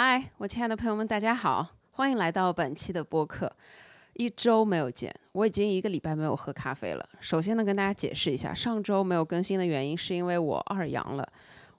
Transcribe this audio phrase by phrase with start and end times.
[0.00, 3.50] 嗨，我亲爱的朋友们，大家好，欢迎来到本期的播客。
[4.12, 7.04] 一周没有见，我已经一个礼拜没有喝咖啡了。
[7.18, 11.28] 首先呢，跟大家解释一下，上周没有更新的原因是因为我二阳了。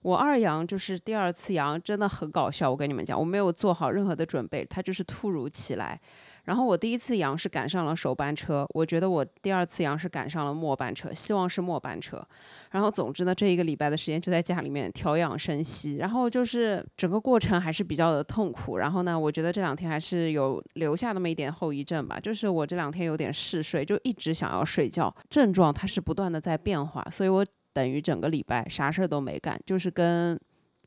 [0.01, 2.69] 我二阳就是第二次阳，真的很搞笑。
[2.69, 5.97] 我跟你们讲，我没有做好任何的准备，它就是突如其来。
[6.49, 12.19] 然后我第一次阳是赶上了首班车，我觉得我第二次阳是赶上了末班车，希望是末班车。
[12.71, 18.77] 然后总之呢，这一个礼拜的时间就在家里面调养生息，然后就是整个过程还是比较的痛苦。
[18.77, 30.35] 然后呢，我觉得这两天还是有留下那么一点后遗症吧，就是我这两天有点嗜睡，就一直想要睡觉，症状它是不断的在变化，所以我等于整个礼拜啥事儿都没干，就是跟。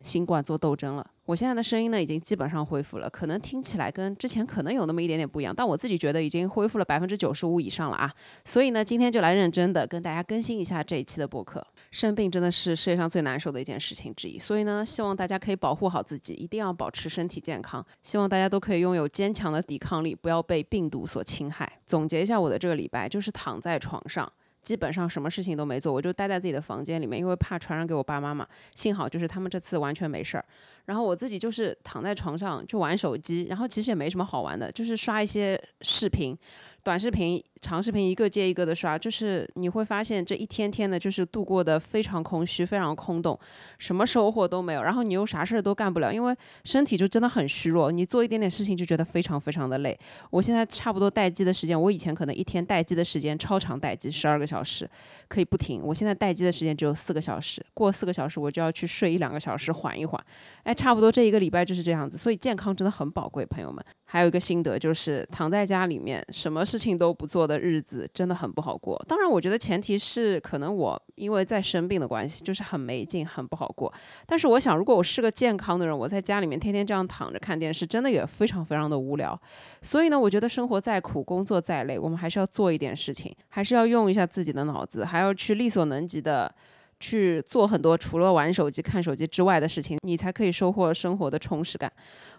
[0.03, 8.13] 新冠做斗争了，我现在的声音呢已经基本上恢复了，可能听起来跟之前可能有那么一点点不一样，但我自己觉得已经恢复了百分之九十五以上了啊。
[8.45, 11.65] 所以呢，今天就来认真的跟大家更新一下这一期的播客。
[11.91, 17.85] 生病真的是世界上最难受的一件事情之一，所以呢，希望大家可以保护好自己，一定要保持身体健康。
[18.03, 21.81] 希望大家都可以拥有坚强的抵抗力，不要被病毒所侵害。
[21.87, 24.31] 总结一下我的这个礼拜，就是躺在床上。
[24.63, 28.47] 基本上什么事情都没做，我就待在自己的房间里面，因为怕传染给我爸妈嘛。
[28.75, 30.45] 幸好就是他们这次完全没事儿，
[30.85, 36.37] 然后我自己就是躺在床上就玩手机，然后其实也没什么好玩的，就是刷一些视频。
[36.85, 43.39] 短视频、长视频一个接一个的刷，就是你会发现这一天天的，就是度过的非常空虚、非常空洞，
[43.79, 44.83] 什么收获都没有。
[44.83, 47.93] 然后你又啥事儿都干不了，因为身体就真的很虚弱。
[47.93, 49.97] 你做一点点事情就觉得非常非常的累。
[50.31, 54.91] 我现在差不多待机的时间，我以前可能一天待机的时间超长，待机十二个小时
[55.29, 55.81] 可以不停。
[55.85, 60.21] 我现在待机的时间只有四个小时，过四个小时我就要去睡一两个小时缓一缓。
[60.65, 63.85] 哎，差不多这一个礼拜就是这样子，所以健康真的很宝贵，朋友们。
[64.13, 69.03] 还有一个心得就是躺在家里面，什么事情都不做的日子真的很不好过。
[69.09, 73.91] 当然，我觉得前提是可能我因为在生病的关系，就是很没劲，很不好过。
[74.27, 79.41] 但是我想，如果我是个健康的人，我在家里面天天这样躺着看电视，真的也非常非常的无聊。
[79.81, 86.55] 所以呢，我觉得生活再苦，工作再累，我们还是要做一点事情，还是要用一下自己的脑子，还要去力所能及的。
[87.03, 91.93] 去做很多除了玩手机、看手机之外的事情，你才可以收获生活的充实感。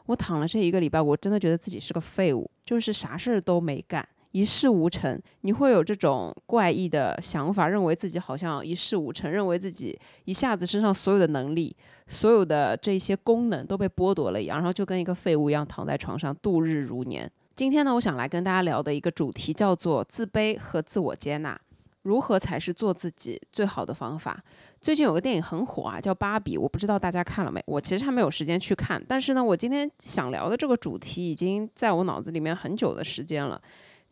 [0.05, 5.21] 我躺了这一个礼拜，我真的觉得自己是个废物，就是啥事儿都没干，一事无成。
[5.41, 11.75] 你会有这种怪异的想法，认为自己好像一事无成，认为自己一下子身上所有的能力、
[12.07, 17.29] 所有的这些功能都被剥夺了一样，然后就跟一个废物一样躺在床上度日如年。
[17.55, 21.59] 今天呢，我想来跟大家聊的一个主题叫做自卑和自我接纳。
[22.03, 24.41] 如何才是做自己最好的方法？
[24.79, 27.63] 最近有个电影很火啊，叫《芭比》，我不知道大家看了没？
[27.65, 33.61] 我其实还没有时间去看，但是呢，我今天想聊的这个主题已经在我脑子里面很久的时间了。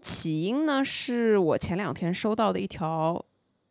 [0.02, 3.24] 起因呢，是我前两天收到的一条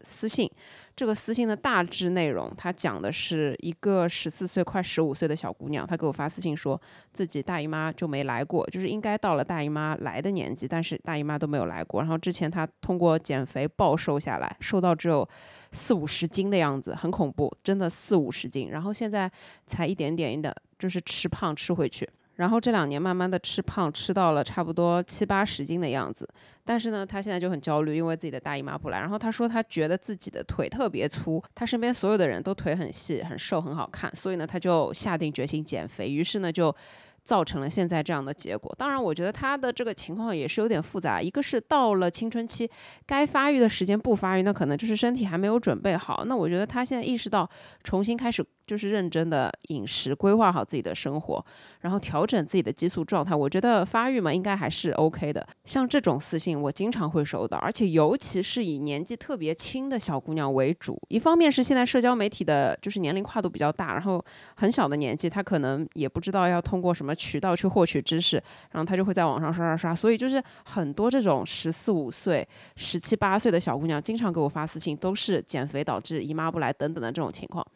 [0.03, 0.51] 私信。
[0.97, 6.79] 这个私信的大致内容，他讲的是一个十四岁快十五岁的小姑娘，她给我发私信说
[7.11, 12.03] 自己大姨妈就没来过，就是应该到了大姨妈来的年纪，但是大姨妈都没有来过。
[12.03, 15.27] 然后之前她通过减肥暴瘦下来，瘦到只有
[15.73, 18.71] 四五十斤的样子，很恐怖，真的四五十斤。
[18.71, 19.31] 然后现在
[19.67, 22.07] 才一点点的，就是吃胖吃回去。
[22.37, 26.29] 然后这两年慢慢的吃胖，吃到了差不多七八十斤的样子。
[26.65, 28.99] 但是呢，他现在就很焦虑，因为自己的大姨妈不来。
[28.99, 36.09] 然后他说他觉得自己的腿特别粗，他身边所有的人都腿很细、很瘦、很好看，所以呢，他就下定决心减肥。
[36.09, 36.75] 于是呢，就。
[37.23, 38.75] 造成了现在这样的结果。
[38.77, 41.21] 当然，我觉得他的这个情况也是有点复杂。
[41.23, 42.69] 一个是到了青春期，
[43.07, 46.25] 该发育的时间不发育，那可能就是身体还没有准备好。
[46.25, 47.49] 那我觉得他现在意识到，
[47.85, 51.45] 重新开始就是认真的饮食，规划好自己的生活，
[51.81, 53.35] 然后调整自己的激素状态。
[53.35, 55.45] 我觉得发育嘛，应该还是 OK 的。
[55.65, 60.97] 像这种私信，我经常会收到，而且尤其是以年纪特别轻的小姑娘为主。
[61.09, 67.13] 一方面是现在社交媒体的就是年龄跨度比较大，然后很小的年纪，她可能也不知道要通过什么。
[67.21, 77.67] 渠道去获取知识，然后她就会在网上刷刷刷，所以就是很多这种十四五岁、十七八岁的小姑娘，经常给我发私信，都是减肥导致姨妈不来等等的这种情况。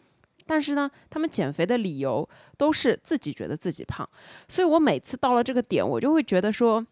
[0.46, 4.08] 但是呢，他们减肥的理由都是自己觉得自己胖，
[4.48, 6.84] 所以我每次到了这个点，我就会觉得说，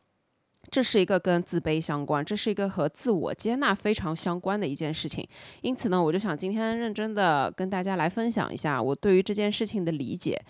[0.70, 5.26] 这是一个跟自卑相关，这是一个和自我接纳非常相关的一件事情。
[5.60, 10.40] 因此呢，我就想今天认真的跟大家来分享一下我对于这件事情的理解。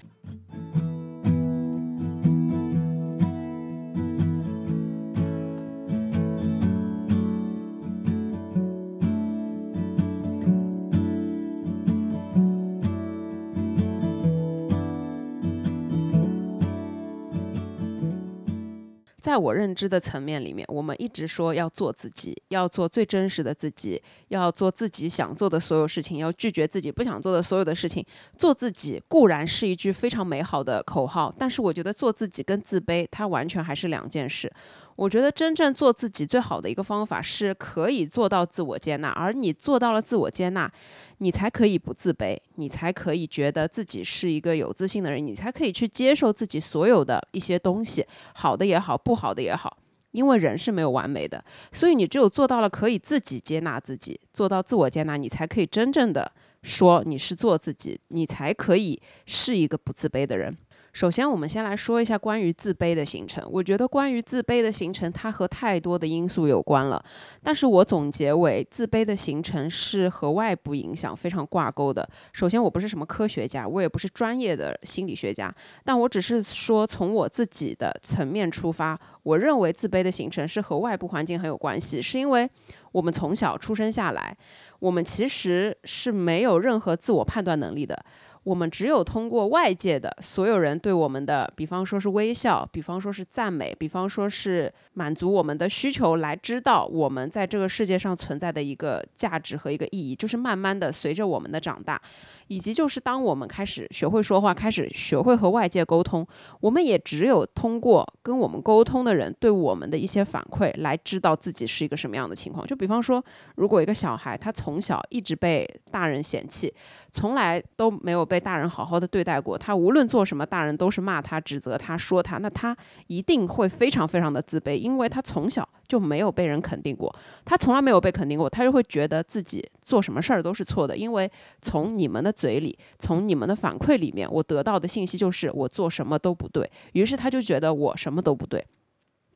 [19.33, 23.99] 在我认知的层面里面，我们一直说要做自己，要做最真实的自己，
[24.29, 28.05] 要做自己想做的所有事情，要拒绝自己不想做的所有的事情。
[28.37, 34.53] 做自己固然是一句非常美好的口号，但是我觉得做自己跟自卑，它完全还是两件事。
[34.97, 40.71] 我觉得真正做自己最好的一个方法，是可以做到自我接纳，而你做到了自我接纳，
[41.19, 49.79] 你才可以不自卑，你才可以觉得自己是一个有自信的人，你才可以去接受自己所有的一些东西，好的也好，不好的也好，
[50.11, 51.43] 因为人是没有完美的，
[51.73, 56.31] 所以你只有做到了可以自己接纳自己，做到自我接纳，你才可以真正的
[56.63, 60.57] 说你是做自己，你才可以是一个不自卑的人。
[60.93, 63.43] 首先，我们先来说一下关于自卑的形成。
[63.51, 67.03] 我觉得关于自卑的形成，它和太多的因素有关了。
[67.43, 72.07] 但是我总结为，自卑的形成是和外部影响非常挂钩的。
[72.35, 75.53] 首先，我不是什么科学家，我也不是专业的心理学家，
[75.83, 82.47] 但我只是说从我自己的层面出发，我认为自卑的形成是和外部环境很有关系，是因为
[82.93, 84.37] 我们从小出生下来，
[84.79, 88.05] 我们其实是没有任何自我判断能力的。
[88.45, 100.17] 我们只有通过外界的所有人对我们的，比方说是微笑，比方说是赞美，比方说是满足我们的需求，来知道我们在这个世界上存在的一个价值和一个意义。
[100.17, 102.01] 就是慢慢的随着我们的长大，
[102.49, 106.27] 以及就是当我们开始学会说话，开始学会和外界沟通，
[106.59, 112.67] 我们也只有通过跟我们沟通的人对我们的一些反馈，来知道自己是一个什么样的情况。
[112.67, 113.25] 就比方说，
[113.55, 116.75] 如果一个小孩他从小一直被大人嫌弃，
[117.13, 118.27] 从来都没有。
[118.33, 122.75] 被大人好好的对待过，他无论做什么，大人都是骂他、指责他、说他，那他
[123.09, 127.15] 一定会非常非常的自卑，因为他从小就没有被人肯定过，
[127.45, 131.31] 他从来没有被肯定过，他就会觉得自己做什么事儿都是错的，因为
[131.61, 138.67] 从你们的嘴里，从你们的反馈里面，我得到的信息就是我做什么都不对，于是他就觉得我什么都不对，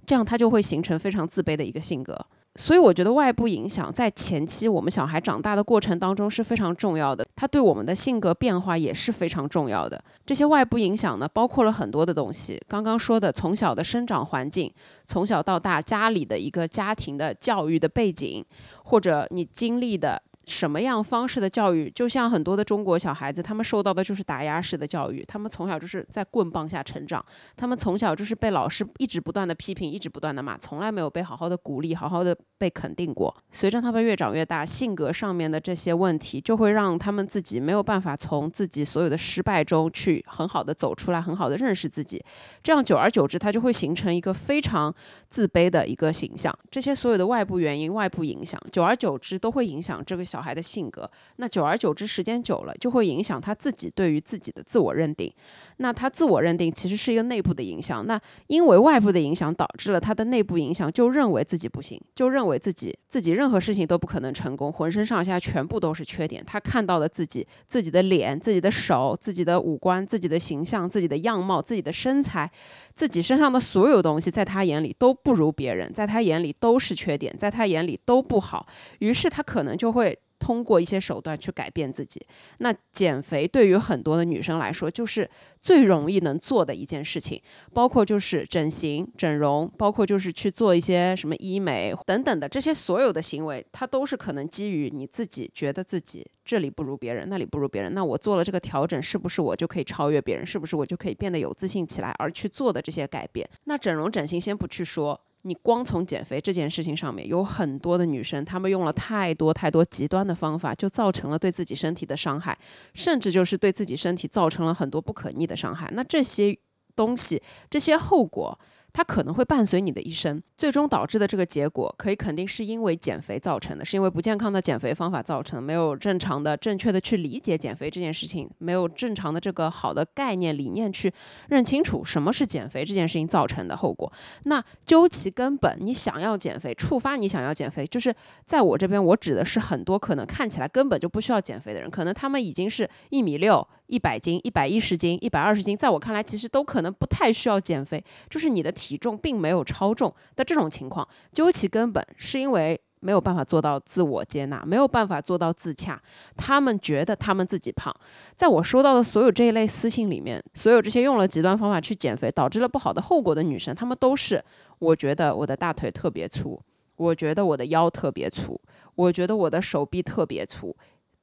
[0.07, 2.19] 这样他就会形成非常自卑的一个性格。
[2.57, 10.03] 所以我觉得外部影响在前期我们小孩长大的过程当中是非常重要的，它对我们的性格变化也是非常重要的。
[10.25, 12.61] 这些外部影响呢，包括了很多的东西。
[12.67, 14.73] 刚刚说的，从小的生长环境，
[15.05, 18.45] 从小到大家里的一个家庭的教育的背景，
[18.85, 20.23] 或者你经历的。
[20.47, 27.23] 什么样方式的教育，就像很多的中国小孩子，他们受到的就是打压式的教育，他们从小就是在棍棒下成长，
[27.57, 33.37] 他们从小就是被老师一直不断的批评，一直不断的骂，从来没有被好好的鼓励，好好的被肯定过。
[33.51, 42.25] 随着他们越长越大，性格上面的这些问题，就会让他们自己没有办法从自己所有的失败中去很好的走出来，很好的认识自己。
[42.63, 44.95] 这样久而久之，他就会形成一个非常
[45.29, 46.57] 自卑的一个形象。
[46.71, 50.36] 这些所有的外部原因、外部影响，久而久之都会影响这个小。
[50.37, 55.33] 小孩的性格，那久而久之，时间久了，就会影响他自己对于自己的自我认定。
[55.79, 58.07] 那他自我认定其实是一个内部的影响。
[58.07, 66.45] 那因为外部的影响导致了他的内部影响，就认为自己不行，就认为自己自己任何事情都不可能成功，浑身上下全部都是缺点。
[66.45, 72.51] 他看到了自己自己的脸、自己的手、自己的五官、自己的形象、自己的样貌、自己的身材，
[72.95, 78.67] 自己身上的所有东西，在他眼里都不如别人，在他眼里都是缺点，在他眼里都不好。
[78.99, 80.19] 于是他可能就会。
[80.39, 82.25] 通过一些手段去改变自己，
[82.59, 85.29] 那减肥对于很多的女生来说，就是
[85.61, 87.41] 最容易能做的一件事情，
[87.73, 100.47] 包括就是整形、整容，包括就是去做一些什么医美等等的这些所有的行为，它都是可能基于你自己觉得自己这里不如别人，那里不如别人，那我做了这个调整，是不是我就可以超越别人？
[100.47, 103.49] 是不是我就可以变得有自信起来而去做的这些改变？
[103.65, 105.21] 那整容整形先不去说。
[105.47, 112.59] 你光从减肥这件事情上面，有很多的女生，她们用了太多太多极端的方法，就造成了对自己身体的伤害，
[112.95, 115.89] 甚至就是对自己身体造成了很多不可逆的伤害。
[115.95, 116.59] 那这些
[116.97, 118.59] 东西，这些后果。
[118.97, 131.13] 它可能会伴随你的一生，最终导致的这个结果，可以肯定是因为减肥造成的，是因为不健康的减肥方法造成的，没有正常的、正确的去理解减肥这件事情，没有正常的这个好的概念理念去
[131.51, 134.11] 认清楚什么是减肥这件事情造成的后果。
[134.45, 138.15] 那究其根本，你想要减肥，触发你想要减肥，就是
[138.47, 143.69] 在我这边，我指的是很多可能看起来根本就不需要减肥的人，可能他们已经是一米六。
[143.87, 148.03] 一百斤、一百一十斤、一百二十斤，在我看来，其实都可能不太需要减肥。
[148.29, 156.01] 就是你的体重并没有超重的这种情况，究其根本，是因为没有办法做到自我接纳，没有办法做到自洽。
[156.37, 157.95] 他们觉得他们自己胖。
[158.35, 164.43] 在我收到的所有这一类私信里面，所有这些用了极端方法去减肥，导致了不好的后果的女生，她们都是：
[164.79, 166.61] 我觉得我的大腿特别粗，
[166.97, 168.61] 我觉得我的腰特别粗，
[168.97, 170.75] 我觉得我的手臂特别粗。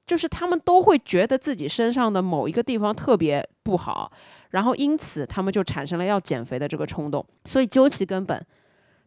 [0.06, 4.12] 就是他们都会觉得自己身上的某一个地方特别不好，
[4.50, 7.26] 然后因此他们就产生了要减肥的这个冲动。
[7.46, 8.46] 所以究其根本，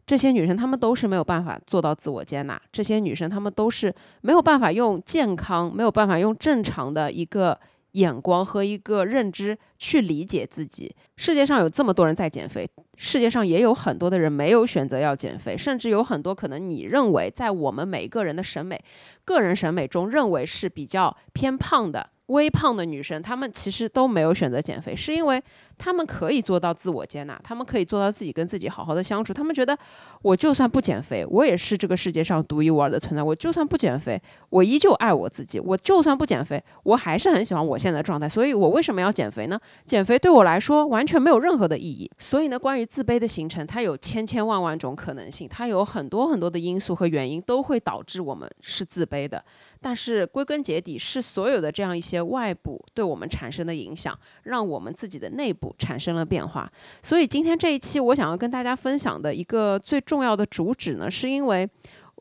[0.05, 7.59] 这些女生她们都是没有办法做到自我接纳，这些女生她们都是没有办法用健康、没有办法用正常的一个
[7.91, 10.93] 眼光和一个认知去理解自己。
[11.15, 18.79] 世界上有这么多人在减肥，世界上也有很多的人没有选择要减肥，甚至有很多可能你认为在我们每个人的审美、
[19.23, 22.09] 个人审美中认为是比较偏胖的。
[22.27, 25.41] 微胖的女生，她们其实都没有选择减肥，是因为
[25.77, 29.33] 她们可以做到自我接纳，她们可以做到自己跟自己好好的相处。
[29.33, 29.77] 她们觉得，
[30.21, 33.23] 我就算不减肥，我也是这个世界上独一无二的存在。
[33.23, 35.57] 我就算不减肥，我依旧爱我自己。
[35.57, 38.27] 我就算不减肥，我还是很喜欢我现在的状态。
[38.27, 39.57] 所以，我为什么要减肥呢？
[39.85, 42.09] 减肥对我来说完全没有任何的意义。
[42.17, 49.43] 所以呢，关于自卑的形成，它有千千万万种可能性，它有很多很多的因素和原因都会导致我们是自卑的。
[49.81, 52.17] 但是归根结底，是所有的这样一些。
[52.27, 56.69] 外部对我们产生的影响，让我们自己的内部产生了变化。
[57.01, 61.69] 所以今天这一期，我想要跟大家分享的一个最重要的主旨呢，是因为。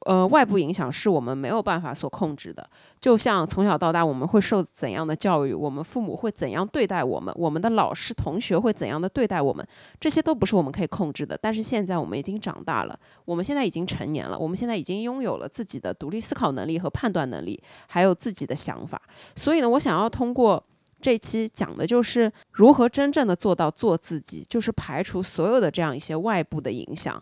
[0.06, 2.64] 呃，外部影响是我们没有办法所控制的。
[3.00, 9.66] 就像从小到大，我们会受怎样的教育，我们父母会怎样对待我们，我们的老师、同学会怎样的对待我们，
[9.98, 11.36] 这些都不是我们可以控制的。
[11.36, 19.02] 但是现在我们已经长大了，我们现在已经成年了，我们现在已经拥有了自己的独立思考能力和判断能力，还有自己的想法。
[19.34, 20.62] 所以呢，我想要通过
[21.00, 27.20] 这期讲的就是如何真正的做到做自己，就是排除所有的这样一些外部的影响。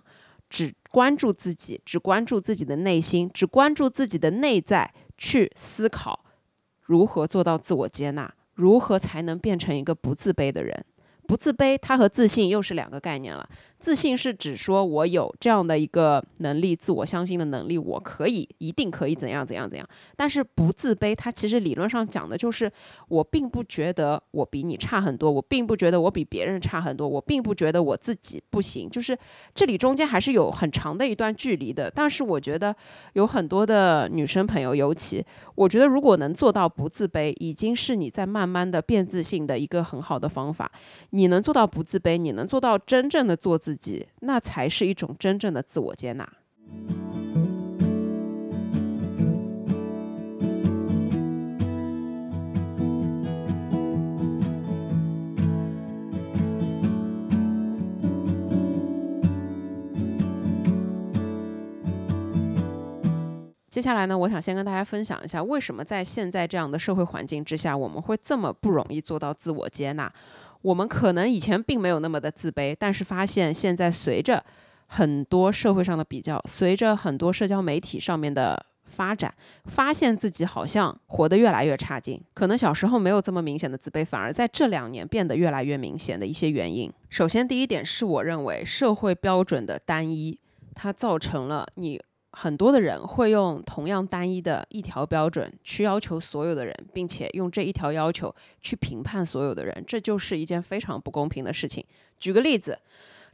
[0.49, 6.25] 只关注自己，只关注自己的内心，只关注自己的内在，去思考
[6.81, 10.85] 如何做到自我接纳，如何才能变成一个不自卑的人。
[11.27, 13.49] 不自卑，它和自信又是两个概念了。
[13.79, 19.87] 自信是指说我有这样的一个能力，自我相信的能力，我可以，一定可以怎样怎样怎样。
[20.17, 22.71] 但是不自卑，它其实理论上讲的就是
[23.09, 28.89] 我并不觉得我比你差很多，我并不觉得我比别人差很多，我并不觉得我自己不行。
[28.89, 29.17] 就是
[29.55, 31.91] 这里中间还是有很长的一段距离的。
[31.91, 32.75] 但是我觉得
[33.13, 40.71] 有很多的女生朋友，尤其我觉得如果能做到不自卑，已经是你在慢慢的变自信的一个很好的方法。
[41.17, 46.29] 你能做到不自卑，你能做到真正的做自己，那才是一种真正的自我接纳。
[63.71, 70.13] 接下来呢，我想先跟大家分享一下，为什么在现在这样的社会环境之下，我们会这么不容易做到自我接纳。
[70.65, 74.43] 我们可能以前并没有那么的自卑，但是发现现在随着
[74.87, 79.35] 很多社会上的比较，随着很多社交媒体上面的发展，
[79.67, 82.19] 发现自己好像活得越来越差劲。
[82.33, 86.91] 可能小时候没有这么明显的自卑，反而在这两年变得越来越明显的一些原因。
[87.11, 90.39] 首先，第一点是我认为社会标准的单一，
[90.75, 92.01] 它造成了你。
[92.37, 101.85] 很多的人会用同样单一的一条标准去要求所有的人，并且用这一条要求去评判所有的人，这就是一件非常不公平的事情。
[102.19, 102.79] 举个例子，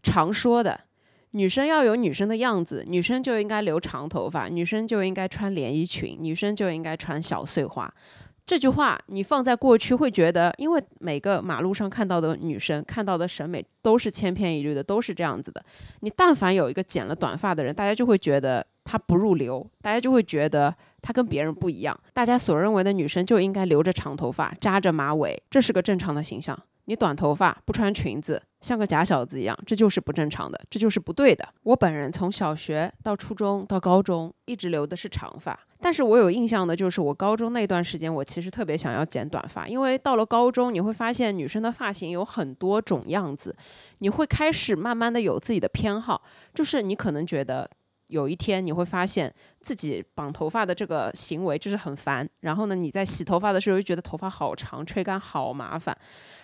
[0.02, 0.78] 常说的
[1.30, 7.92] 女生要有女生的样子，女生就应该留长头发，女生就应该穿连衣裙，女生就应该穿小碎花。
[8.44, 15.64] 这句话你放在过去会觉得，因为每个马路上看到的女生看到的审美都是千篇一律的，都是这样子的。
[16.00, 18.66] 你但凡有一个剪了短发的人，大家就会觉得。
[18.84, 21.98] 她不入流，大家就会觉得她跟别人不一样。
[22.12, 26.58] 大家所认为的女生就应该留着长头发，扎着马尾，这是个正常的形象。
[26.86, 31.48] 你短头发不穿裙子，像个假小子一样，这就是不正常的，这就是不对的。
[31.62, 43.54] 我本人从小学到初中到高中一直留的是长发，但是我有印象的就是我高中那段时间，我其实特别想要剪短发，因为到了高中你会发现女生的发型有很多种样子，
[43.98, 46.20] 你会开始慢慢的有自己的偏好，
[46.52, 47.70] 就是你可能觉得。
[48.10, 55.96] 有一天你会发现自己绑头发的这个行为就是很烦，然后呢，你在洗头发的时候又觉得头发好长，吹干好麻烦，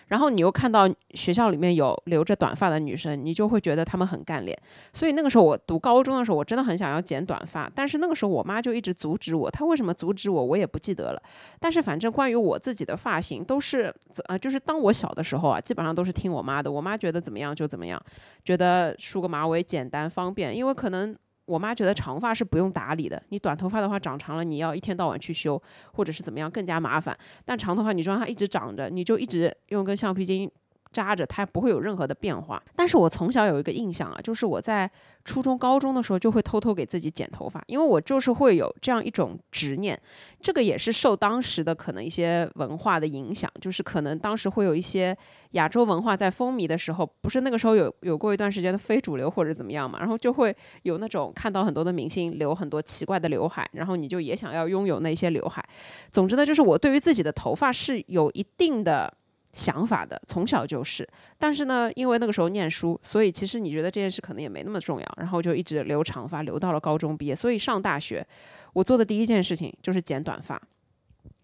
[0.07, 4.57] 然后你又看到学校里面有留着短发的女生，你就会觉得她们很干练。
[4.93, 9.51] 所以那个时候我读高中的时候，我真的很想要剪短发，但是那个时候我妈就一直阻止我。
[9.51, 11.21] 她为什么阻止我，我也不记得了。
[11.59, 13.93] 但是反正关于我自己的发型，都是
[14.27, 16.71] 呃，就是当我小的时候啊，基本上都是听我妈的。
[16.71, 18.01] 我妈觉得怎么样就怎么样，
[18.45, 21.15] 觉得梳个马尾简单方便，因为可能。
[21.47, 25.59] 我妈觉得长发是不用打理的，你短头发的话长长了，你要一天到晚去修，
[25.93, 27.17] 或者是怎么样更加麻烦。
[27.45, 30.51] 但长头发你就让它一直长着，你就一直用根橡皮筋
[30.97, 32.59] 扎着，它不会有任何的变化。
[32.75, 34.89] 但是我从小有一个印象啊，就是我在
[35.23, 39.99] 初中、高中的时候就会偷偷给自己剪头发，因为我就是会有这样一种执念。
[40.41, 45.15] 这个也是受当时的可能一些文化的影响，就是可能当时会有一些
[45.51, 55.63] 亚洲文化在风靡的时候，不是那个时候有有过一段时间的非主流或者怎么样嘛，然后就会有那种看到很多的明星留很多奇怪的刘海，然后你就也想要拥有那些刘海。
[56.09, 59.13] 总之呢，就是我对于自己的头发是有一定的。
[59.57, 61.07] 想法的，从小就是，
[61.39, 67.35] 但是呢，因为那个时候念书，所以其实你觉得这件事可能也没那么重要，然后就一直留长发，留到了高中毕业。
[67.35, 68.25] 所以上大学，
[68.73, 70.61] 我做的第一件事情就是剪短发，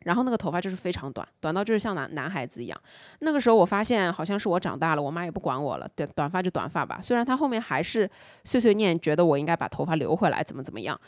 [0.01, 2.79] 然后那个头发就是非常短，短到就是像男男孩子一样。
[3.21, 6.99] 那个时候我发现，好像是我长大了，我妈也不管我了，短短发就短发吧。
[7.01, 8.07] 虽然她后面还是
[8.43, 10.99] 碎碎念，觉得我应该把头发留回来，怎么怎么样。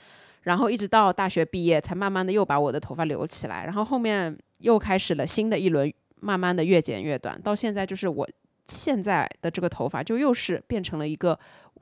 [0.41, 5.93] 然后一直到大学毕业，才慢慢的又把我的头发留起来，然后后面又开始了新的一轮。
[6.19, 8.27] 慢慢的越剪越短，到现在就是我
[8.67, 11.37] 现在的这个头发，就又是变成了一个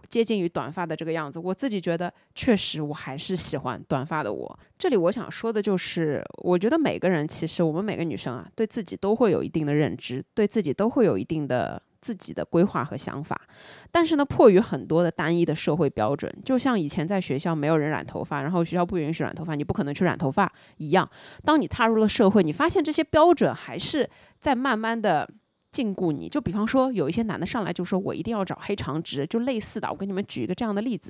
[0.09, 1.39] 接近于短发的这个样子。
[1.39, 4.59] 我自己觉得，确实我还是喜欢短发的我。
[4.77, 11.81] 这里我想说的就是，我觉得每个人其实我们每个女生啊，对自己都会有一定的认知，对自己都会有一定的。
[12.03, 13.39] 自己的规划和想法，
[13.89, 21.09] 但是呢，迫于很多的单一的社会标准，就像以前在学校没有人染头发，然后学校不允许染头发，你不可能去染头发一样。
[21.45, 25.27] 当你踏入了社会，你发现这些标准还是在慢慢的。
[25.73, 29.89] 禁锢你，就比方说有一些男的上来就说我一定要找黑长直，就类似的。
[29.89, 31.09] 我给你们举一个这样的例子，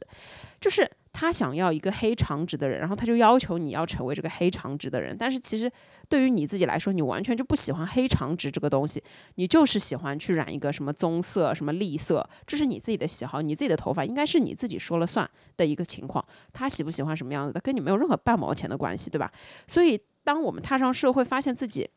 [0.57, 5.15] 就是他想要一个黑长直的人，然后他就要求你要成为这个黑长直的人。
[5.17, 5.71] 但是其实
[6.09, 9.01] 对于你自己来说，你完全就不喜欢黑长直这个东西，
[9.35, 16.25] 你就是喜欢去染一个什么棕色、什么栗色，这是你自己的喜好，你自己的头发应该是你自己说了算的一个情况。
[16.51, 19.31] 他喜不喜欢什么样子的，跟你没有任何半毛钱的关系，对吧？
[19.67, 21.89] 所以当我们踏上社会，发现自己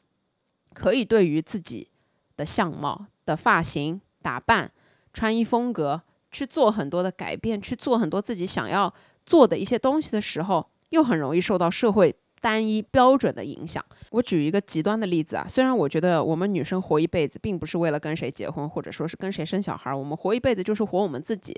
[0.72, 1.88] 可以对于自己。
[2.36, 4.70] 的相貌、的发型、打扮、
[5.14, 8.92] 穿衣风格，去做很多的改变，去做很多自己想要
[9.24, 13.84] 做的一些东西的时候，又很容易受到社会单一标准的影响。
[14.10, 21.54] 我举一个极端的例子啊，虽然我觉得我们女生活一辈子，并不是为了跟谁结婚，或者说是跟谁生小孩，我们活一辈子就是活我们自己。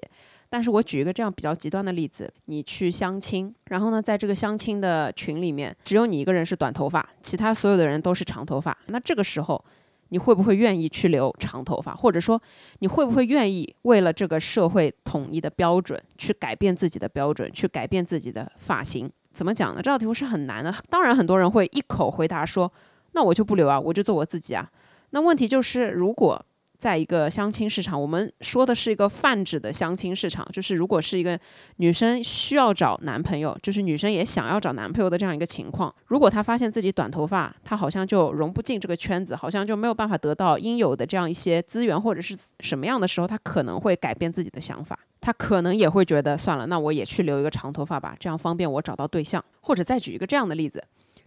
[0.49, 9.63] 但是我举一个这样比较极端的例子，你去相亲，然后呢，在这个相亲的群里面，只有你一个人是短头发，其他所有的人都是长头发，那这个时候。
[10.11, 12.41] 你会不会愿意去留长头发，或者说
[12.79, 19.11] 你会不会愿意为了这个社会统一的标准去改变自己的标准，去改变自己的发型？
[19.33, 19.81] 怎么讲呢？
[19.83, 20.75] 这道题目是很难的。
[20.89, 22.73] 当然，很多人会一口回答说
[23.13, 24.69] ：“那我就不留啊，我就做我自己啊。”
[25.11, 26.45] 那问题就是，如果
[26.79, 31.39] 在一个相亲市场，我们说的是一个泛指的相亲市场，就是如果是一个
[31.79, 49.45] 女生需要找男朋友，就是女生也想要找男朋友的这样一个情况，如果她发现自己短头发，她好像就融不进这个圈子，好像就没有办法得到应有的这样一些资源或者是什么样的时候，她可能会改变自己的想法，她可能也会觉得算了，那我也去留一个长头发吧，这样方便我找到对象。
[49.63, 50.81] 或者再举一个这样的例子，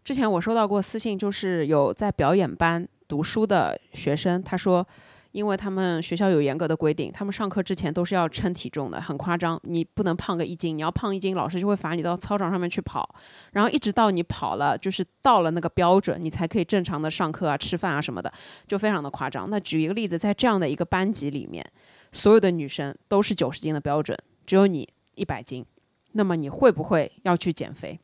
[0.05, 4.87] 之前我收到过私信，就是有在表演班读书的学生，他说。
[5.31, 9.59] 因为他们学校有严格的规定，他们上课之前都是要称体重的，很夸张。
[9.63, 13.15] 你不能胖个一斤，你要胖一斤，老师就会罚你到操场上面去跑。
[13.53, 18.31] 然后一直到你跑了，就是到了那个标准，你才可以正常的上课啊、吃饭啊什么的，
[18.67, 19.49] 就非常的夸张。
[19.49, 21.65] 那举一个例子，在这样的一个班级里面，
[22.11, 25.65] 所有的女生都是九十斤的标准，只有你一百斤，
[26.11, 27.97] 那么你会不会要去减肥？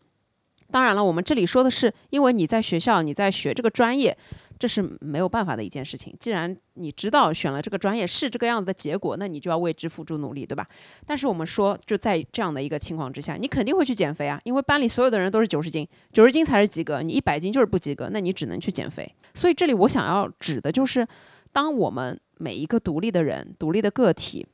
[0.70, 4.18] 当然了，我们这里说的是，因为你在学校，你在学这个专业。
[4.60, 6.16] 这是没有办法的一件事情。
[6.20, 10.68] 既然你知道选了这个专业是这个样子的结果，那你就要为之付出努力，对吧？
[11.06, 19.14] 但是我们说，就在这样的一个情况之下，你肯定会去减肥啊，因为班里所有的人都是九十斤，九十斤才是及格，你一百斤就是不及格，那你只能去减肥。
[19.34, 21.08] 所以这里我想要指的就是，
[21.52, 24.46] 当我们每一个独立的人、独立的个体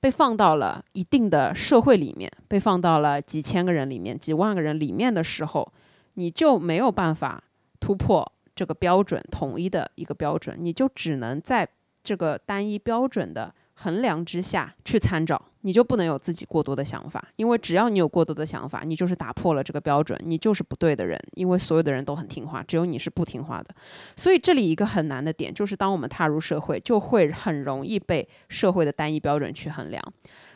[0.00, 5.72] 被放到了一定的社会里面，被放到了几千个人里面、几万个人里面的时候，
[6.14, 7.42] 你就没有办法
[7.80, 8.32] 突破。
[8.56, 11.68] 这个标准统一的一个标准，你就只能在
[12.02, 23.74] 这个单一标准的衡量之下去参照，你就不能有自己过多的想法，因为只要你有过多的想法，你就是打破了这个标准，你就是不对的人，因为所有的人都很听话，只有你是不听话的。
[24.16, 30.02] 所以这里一个很难的点就是，当我们踏入社会，就会很容易被社会的单一标准去衡量。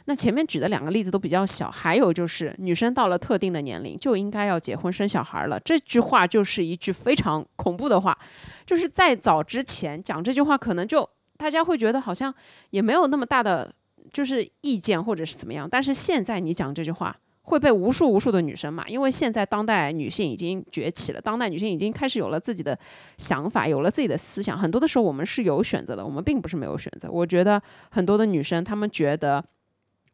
[0.06, 5.60] 那前面举的两个例子都比较小，还有就是女生到了特定的年龄就应该要结婚生小孩了。
[5.60, 8.16] 这句话就是一句非常恐怖的话，
[8.66, 12.34] 就是在早之前讲这句话，可能就大家会觉得好像
[12.70, 13.72] 也没有那么大的
[14.12, 15.68] 就是意见或者是怎么样。
[15.70, 22.78] 但是现在你讲这句话，会被无数无数的女生骂，因为现在当代女性已经崛起了，当代女性已经开始有了自己的
[23.18, 24.56] 想法，有了自己的思想。
[24.56, 27.10] 很多的时候我们是有选择的，我们并不是没有选择。
[27.10, 27.60] 我觉得
[27.90, 29.44] 很多的女生她们觉得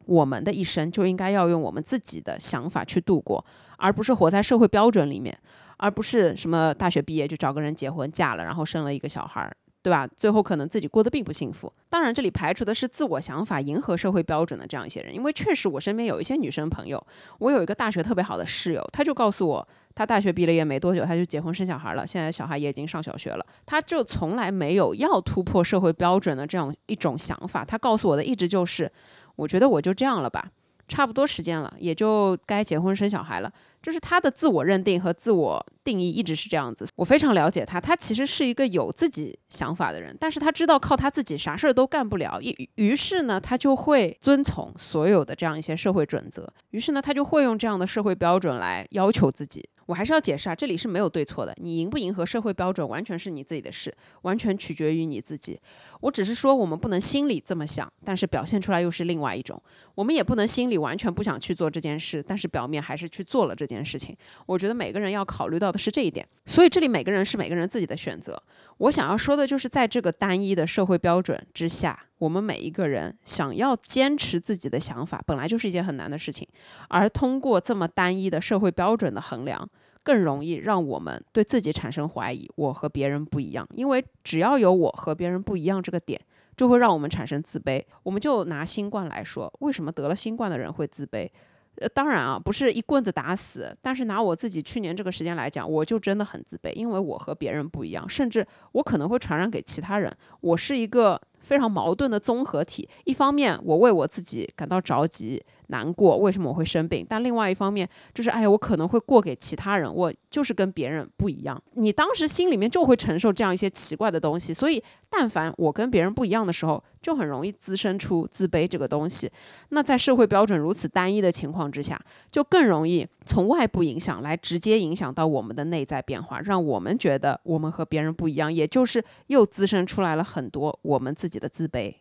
[0.06, 3.44] 我们的一生就应该要用我们自己的想法去度过，
[3.76, 5.36] 而不是活在社会标准里面，
[5.76, 9.56] 而不是什么大学毕业就找个人结婚嫁了，然后生了一个小孩儿。
[9.82, 10.04] 对吧？
[10.16, 11.72] 最后可能自己过得并不幸福。
[11.88, 17.00] 当然，这里排除的是自我想法迎合社会标准的这样一些人，因为确实我身边有一些女生朋友，
[17.38, 27.64] 我有一个大学特别好的室友，她就告诉我，她大学毕了业没多久，她就结婚生小孩了，现在小孩也已经上小学了，她就从来没有要突破社会标准的这样一种想法。
[27.64, 28.90] 她告诉我的一直就是，
[29.36, 30.50] 我觉得我就这样了吧。
[30.88, 33.52] 差不多时间了，也就该结婚生小孩了。
[33.82, 36.86] 就是他的自我认定和自我定义一直是这样子。
[36.94, 42.40] 我非常了解他，他其实是一个有自己想法的人，但是他知道靠他自己啥事儿都干不了。
[42.40, 46.48] 于于是呢，他就会遵从所有的这样一些社会准则。
[46.70, 49.68] 于是呢，他就会用这样的社会标准来要求自己。
[49.86, 51.56] 我还是要解释啊，这里是没有对错的。
[51.60, 55.58] 你迎不迎合社会标准，完全是你自己的事，完全取决于你自己。
[56.00, 59.60] 我只是说，我们不能心里这么想，但是表现出来又是另外一种。
[59.94, 64.16] 我们也不能心里完全不想去做这件事，但是表面还是去做了这件事情。
[64.44, 66.26] 我觉得每个人要考虑到的是这一点。
[66.44, 68.40] 所以这里每个人是每个人自己的选择。
[68.78, 71.98] 我想要说的就是，在这个单一的社会标准之下。
[72.18, 76.46] 我们每一个人想要坚持自己的想法，本来就是一件很难的事情。
[76.88, 79.68] 而通过这么单一的社会标准的衡量，
[80.02, 82.48] 更容易让我们对自己产生怀疑。
[82.56, 86.20] 我和别人不一样，因为只要有我和别人不一样这个点，
[86.56, 87.84] 就会让我们产生自卑。
[88.02, 91.28] 我们就拿新冠来说，为什么得了新冠的人会自卑？
[91.76, 93.76] 呃，当然啊，不是一棍子打死。
[93.80, 100.10] 但是拿我自己去年这个时间来讲，我就真的很自卑，因为我和别人不一样，甚至我可能会传染给其他人。
[100.40, 101.20] 我是一个。
[101.38, 105.40] 非常矛盾的综合体，一方面我为我自己感到着急。
[105.68, 107.04] 难过，为什么我会生病？
[107.08, 111.60] 但另外一方面就是，哎呀，我可能会过给其他人，我就是跟别人不一样。
[111.74, 119.30] 你当时心里面就会承受这样一些奇怪的东西，所以，但凡我跟别人不一样的时候，就很容易滋生出自卑这个东西。
[119.70, 122.00] 那在社会标准如此单一的情况之下，
[122.30, 131.94] 就更容易从外部影响来直接影响到我们的内在变化，让我们觉得我们和别人不一样，也就是又滋生出来了很多我们自己的自卑。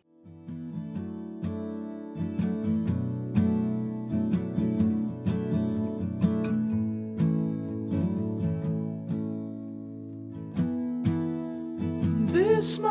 [12.76, 12.82] 第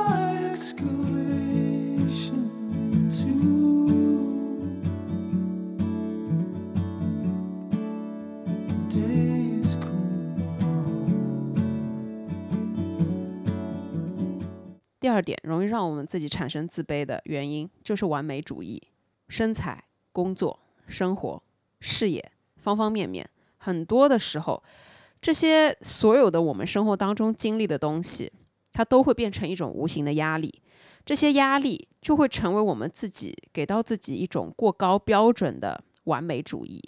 [15.08, 18.82] 二点，容易让我们自己产生自卑的原因，就是完美主义。
[19.28, 21.44] 身材、工作、生活、
[21.80, 24.64] 事业，方方面面，很多的时候，
[25.22, 28.32] 这些所有的我们生活当中经历的东西。
[28.76, 30.54] 它都会变成一种无形的压力，
[31.06, 36.84] 这些压力就会成为我们自己给到自己一种过高标准的完美主义。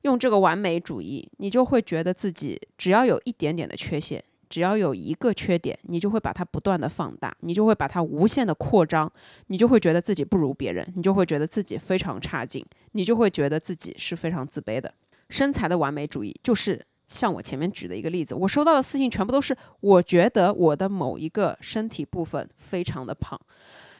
[0.00, 9.12] 用这个完美主义，你就会觉得自己只要有一点点的缺陷，只要有一个缺点，你就会把它不断的放大，你就会把它无限的扩张，
[9.48, 14.94] 你就会觉得自己不如别人，你就会觉得自己非常差劲，你就会觉得自己是非常自卑的。
[15.28, 16.86] 身材的完美主义就是。
[17.06, 23.40] 像我前面举的一个例子，我收到的私信全部都是我觉得我的某一个身体部分非常的胖。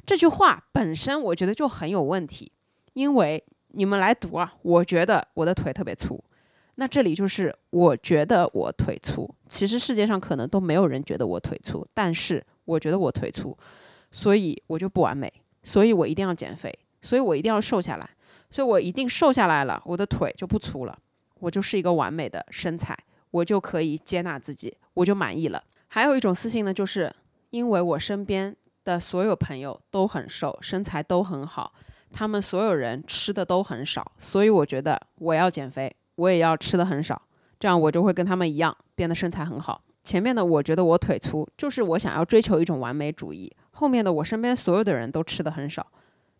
[0.05, 2.51] 这句话本身我觉得就很有问题，
[2.95, 6.23] 因为你们来读啊，我觉得我的腿特别粗，
[6.77, 9.29] 那这里就是我觉得我腿粗。
[9.49, 13.57] 其实世界上可能都没有人觉得我腿粗，但是我觉得我腿粗，
[14.11, 18.11] 所以我就不完美，所以我一定要减肥，所以我一定要瘦下来，
[18.51, 20.99] 所以我一定瘦下来了，我的腿就不粗了。
[21.40, 22.96] 我就是一个完美的身材，
[23.31, 25.62] 我就可以接纳自己，我就满意了。
[25.88, 27.14] 还有一种私信呢，就是
[27.51, 31.72] 因为我身边的所有朋友都很瘦，身材都很好，
[32.12, 37.20] 他们所有人吃的都很少，所以我觉得我要减肥，我也要吃的很少，
[37.59, 39.83] 这样我就会跟他们一样变得身材很好。
[40.05, 45.87] 前面的我觉得我腿粗，就是我想要追求一种完美主义；后面的我身边所有的人都吃的很少，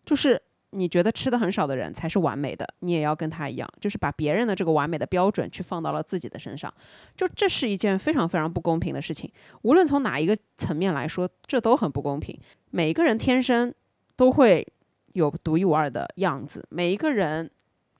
[0.05, 0.41] 就是。
[0.71, 6.71] 你觉得吃的很少的人才是完美的，你也要跟他一样，就是把别人的这个完美的标准去放到了自己的身上，
[7.15, 9.31] 就这是一件非常非常不公平的事情。
[9.61, 12.37] 无论从哪一个层面来说，这都很不公平。
[12.71, 13.73] 每一个人天生
[14.15, 14.67] 都会
[15.13, 17.49] 有独一无二的样子，每一个人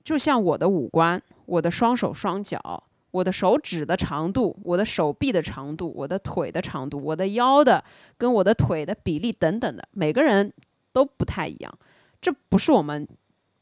[0.04, 7.82] 就像我的五官、我的双手双脚、我的手指的长度、我的手臂的长度、我的腿的长度、我的腰的
[8.18, 10.52] 跟我的腿的比例等等的，每个人
[10.92, 11.78] 都不太一样。
[12.20, 13.06] 这不是我们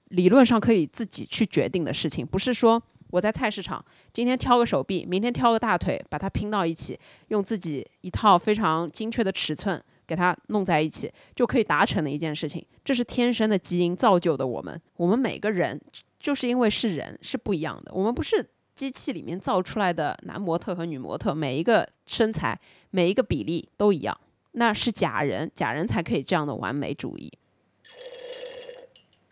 [0.09, 12.65] 理论上可以自己去决定的事情，不是说我在菜市场今天挑个手臂，明天挑个大腿，把它拼到一起，用自己一套非常精确的尺寸给它弄在一起，就可以达成的一件事情。
[12.85, 14.81] 这是天生的基因造就的我们。
[14.97, 15.81] 我们每个人
[16.19, 22.59] 就是因为是人是不一样的，我们不是机器里面造出来的男模特和女模特，每一个身材
[22.91, 24.17] 每一个比例都一样，
[24.53, 27.33] 那是假人，假人才可以这样的完美主义。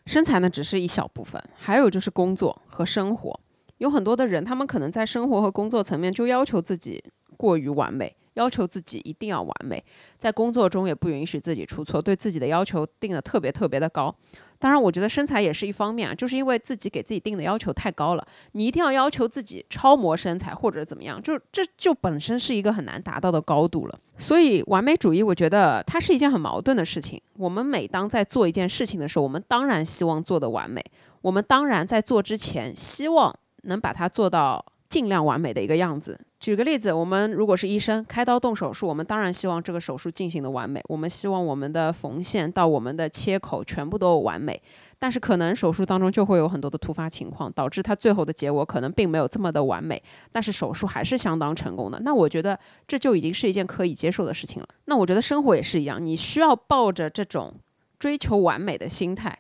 [0.07, 3.41] 身材呢，只是一小部分，还有就是工作和生活。
[3.79, 7.03] 有很多的人，他们可能在生活和工作层面就要求自己
[7.37, 9.83] 过于完美，要求自己一定要完美，
[10.17, 14.15] 在工作中也不允许自己出错，对自己的要求定的特别特别的高。
[14.65, 23.99] 当然，我觉得身材也是一方面啊，就是因为自己给自己定的要求太高了，你一定要要求自己超模身材或者怎么样，就这就本身是一个很难达到的高度了。
[24.17, 27.21] 所以，完美主义，我觉得它是一件很矛盾的事情。
[27.37, 30.83] 我们每当在做一件事情的时候，我们当然希望做的完美，
[31.21, 36.17] 我们当然在做之前希望能把它做到尽量完美的一个样子。
[36.39, 44.63] 举个例子，我们如果是医生开刀动手术，我们当然希望这个手术进行的完美，我们希望我们的缝线到我们的切口全部都完美。
[44.97, 51.99] 但是可能手术当中就会有很多的突发情况，导致它最后的结果可能并没有这么的完美，但是手术还是相当成功的。
[52.05, 54.69] 那我觉得这就已经是一件可以接受的事情了。
[54.85, 57.53] 那我觉得生活也是一样，你需要抱着这种
[57.99, 59.37] 追求完美的心态，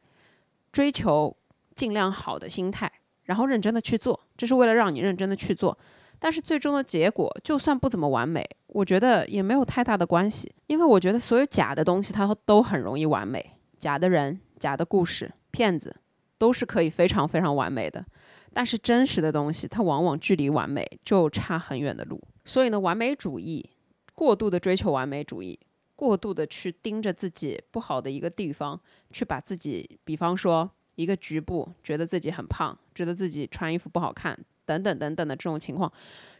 [0.72, 1.36] 追求
[1.76, 2.90] 尽量好的心态，
[3.24, 5.76] 然后认真的去做，这是为了让你认真的去做。
[6.18, 15.94] 但是最终的结果就算不怎么完美，我觉得也没有太大的关系，因为我觉得所有假的东西它都很容易完美，假的人、假的故事、骗子
[16.38, 18.04] 都是可以非常非常完美的，
[18.52, 22.18] 但是真实的东西它往往距离完美就差很远的路。
[22.44, 23.68] 所以呢，完美主义
[24.14, 25.58] 过度的追求完美主义，
[25.96, 34.38] 过度的去盯着自己不好的一个地方，去把自己，比方说一个局部觉得自己很胖，觉得自己穿衣服不好看。
[34.66, 35.92] 等等等等的这种情况，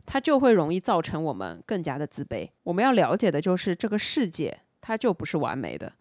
[0.07, 2.49] 它就会容易造成我们更加的自卑。
[2.63, 5.93] 我们要了解的就是这个世界它就不是完美的，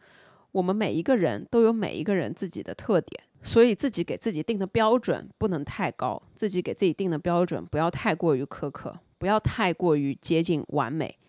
[0.53, 11.19] 我们每一个人都有每一个人自己的特点，所以自己给自己定的标准不能太高，自己给自己定的标准不要太过于苛刻，不要太过于接近完美，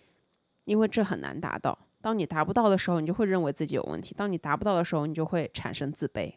[0.64, 1.76] 因为这很难达到。
[2.00, 6.34] 当你达不到的时候，你就会认为自己有问题；当你达不到的时候，你就会产生自卑。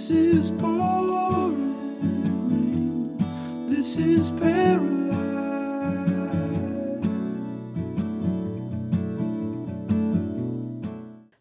[0.00, 0.16] This
[3.98, 5.20] is paradise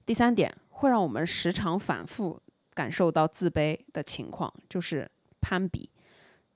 [0.06, 2.38] 第三点会让我们时常反复
[2.74, 5.89] 感受到自卑的情况，就是攀比。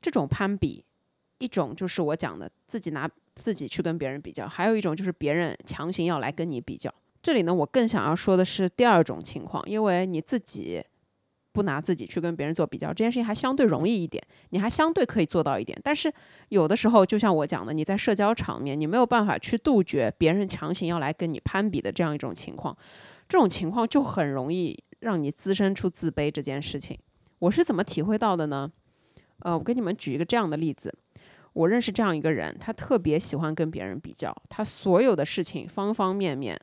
[0.01, 0.83] 这种攀比，
[1.37, 6.93] 一种就是我讲的自己拿自己去跟别人比较，还有一种就是别人强行要来跟你比较。
[7.21, 10.83] 这里呢，我更想要说的是第二种情况，因为你自己。
[11.53, 15.79] 不拿自己去跟别人做比较，这件事情还相对容易一点，你还相对可以做到一点。
[15.83, 16.11] 但是
[16.49, 22.75] 有的时候，就像我讲的，你在社交场面，你没有办法去杜绝别人强行要来跟你攀比的这样一种情况，
[23.29, 26.97] 这种情况就很容易让你滋生出自卑这件事情。
[27.37, 28.71] 我是怎么体会到的呢？
[29.39, 30.93] 呃，我给你们举一个这样的例子，
[31.53, 36.59] 我认识这样一个人，他特别喜欢跟别人比较，他所有的事情方方面面。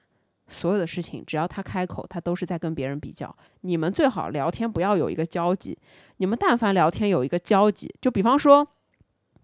[0.50, 3.34] 所有的事情，只要他开口，他都是在跟别人比较。
[3.60, 5.78] 你们最好聊天不要有一个交集。
[6.16, 8.66] 你们但凡聊天有一个交集，就比方说，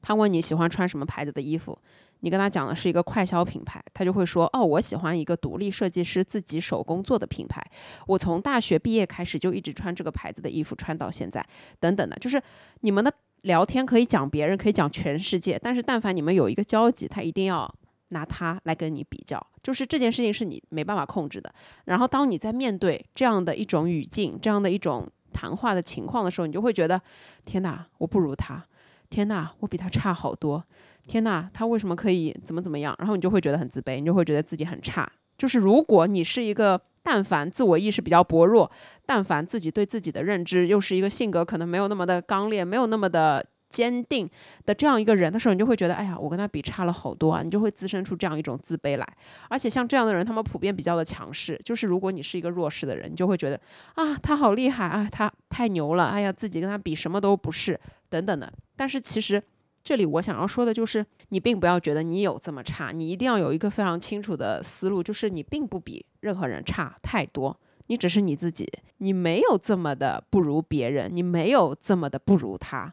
[0.02, 1.78] 他问你喜欢穿什么牌子的衣服，
[2.20, 7.64] 你跟他讲的是一个快消品牌，他就会说：“哦，我喜欢一个独立设计师自己手工做的品牌，
[8.06, 11.46] 我从大学毕业开始就一直穿这个牌子的衣服，穿到现在。”
[11.80, 12.42] 等等的，就是
[12.80, 17.72] 你们的聊天可以讲别人，可以讲全世界，但是但凡你们有一个交集，他一定要。
[18.08, 21.52] 拿他来跟你比较，就是这件事情是你没办法控制的。
[21.86, 27.00] 然后，当你在面对这样的一种语境、这样的一种谈话的情况的时候，你就会觉得：
[27.44, 28.64] 天哪，我不如他！
[29.10, 30.62] 天哪，我比他差好多！
[31.06, 32.94] 天哪，他为什么可以怎么怎么样？
[32.98, 35.10] 然后你就会觉得很自卑，你就会觉得自己很差。
[35.38, 38.70] 就是如果你是一个但凡自我意识比较薄弱，
[39.04, 43.44] 但凡自己对自己的认知又是一个性格可能没有那么的刚烈，没有那么的。
[43.76, 44.26] 坚定
[44.64, 49.06] 的这样一个人的时候，你就会觉得，哎呀，我跟他比差了好多啊，你就会滋生出这样一种自卑来。
[49.50, 53.60] 而且像这样的人，他们普遍比较的强势，就是如果你是一个弱势的人，你就会觉得，
[53.96, 58.50] 啊，他好厉害啊，他太牛了，哎呀，自己跟他比什么都不是，等等的。
[58.74, 59.42] 但是其实
[59.84, 67.54] 这里我想要说的就是，你并不要觉得你有这么差，你一定要有一个非常清楚的思路，就是你并不比任何人差太多，
[67.88, 68.66] 你只是你自己，
[68.98, 72.92] 你没有这么的不如别人，你没有这么的不如他。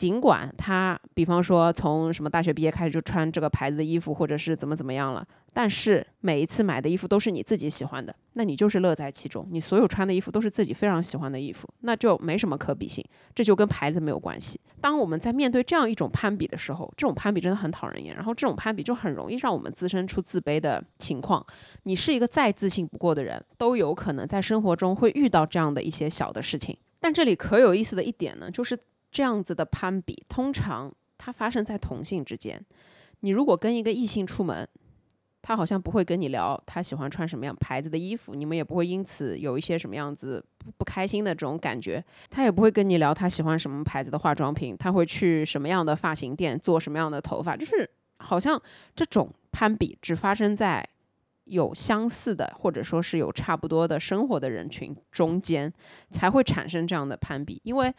[0.00, 9.46] 尽管他，比方说从什么大学毕业开始就穿这个牌子的衣服，或者是怎么怎么样了，但是每一次买的衣服都是你自己喜欢的，那你就是乐在其中。
[9.50, 14.58] 你所有穿的衣服都是自己非常喜欢的衣服，那就没什么可比性，这就跟牌子没有关系。
[14.80, 21.44] 当我们在面对这样一种攀比的时候，这种攀比真的很讨人厌，然后这种攀比就很容易让我们滋生出自卑的情况。
[21.82, 26.74] 你是一个再自信不过的人，都有可能在生活中会遇到这样的一些小的事情。
[26.98, 28.74] 但这里可有意思的一点呢，就是。
[29.10, 32.64] 这样子的攀比，通常它发生在同性之间。
[33.20, 34.66] 你如果跟一个异性出门，
[35.42, 40.42] 他好像不会跟你聊他喜欢穿什么样牌子的衣服，你们也不会因此有一些什么样子
[40.76, 42.02] 不开心的这种感觉。
[42.30, 48.60] 他也不会跟你聊他喜欢什么牌子的化妆品，他会去什么样的发型店做什么样的头发，就是好像
[48.94, 50.86] 这种攀比只发生在
[51.44, 55.72] 有相似的或者说是有差不多的生活的人群中间
[56.10, 57.92] 才会产生这样的攀比，因为。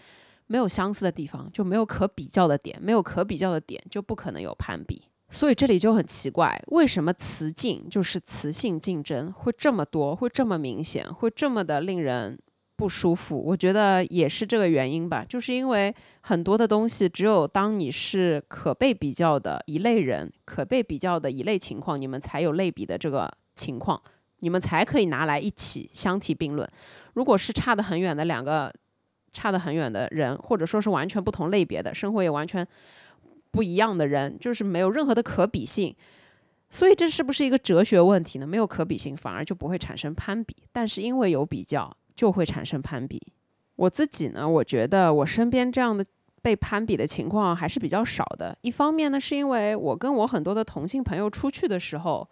[0.52, 5.02] 没有相似的地方，就没有可比较的点；没有可比较的点，就不可能有攀比。
[5.30, 12.38] 所以这里就很奇怪，为什么雌竞就是雌性竞争会这么多，会这么明显，会这么的令人
[12.76, 13.42] 不舒服？
[13.42, 24.02] 我觉得也是这个原因吧，就是因为很多的东西，只有当你是可被比较的一类人，可被比较的一类情况，你们才有类比的这个情况，
[24.40, 26.70] 你们才可以拿来一起相提并论。
[27.14, 28.70] 如果是差得很远的两个。
[29.34, 32.68] 差得很远的人，或者说是完全不同类别的生活也完全
[33.52, 35.96] 不一样的人，就是没有任何的可比性。
[36.70, 38.48] 所以这是不是一个哲学问题呢？
[38.48, 43.22] 没有可比性，反而就不会产生攀比；但是因为有比较，就会产生攀比。
[43.76, 46.06] 我自己呢，我觉得我身边这样的
[46.42, 48.58] 被攀比的情况还是比较少的。
[48.62, 52.26] 一方面呢，是因为我跟我很多的同性朋友出去的时候，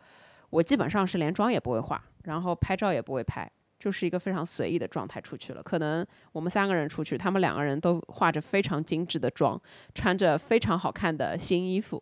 [0.51, 3.51] 我基本上是连妆也不会化，然后拍照也不会拍。
[3.79, 5.63] 就是一个非常随意的状态出去了。
[5.63, 9.59] 可能我们三个人出去，他们两个人都化着非常精致的妆，
[9.95, 12.01] 穿着非常好看的新衣服，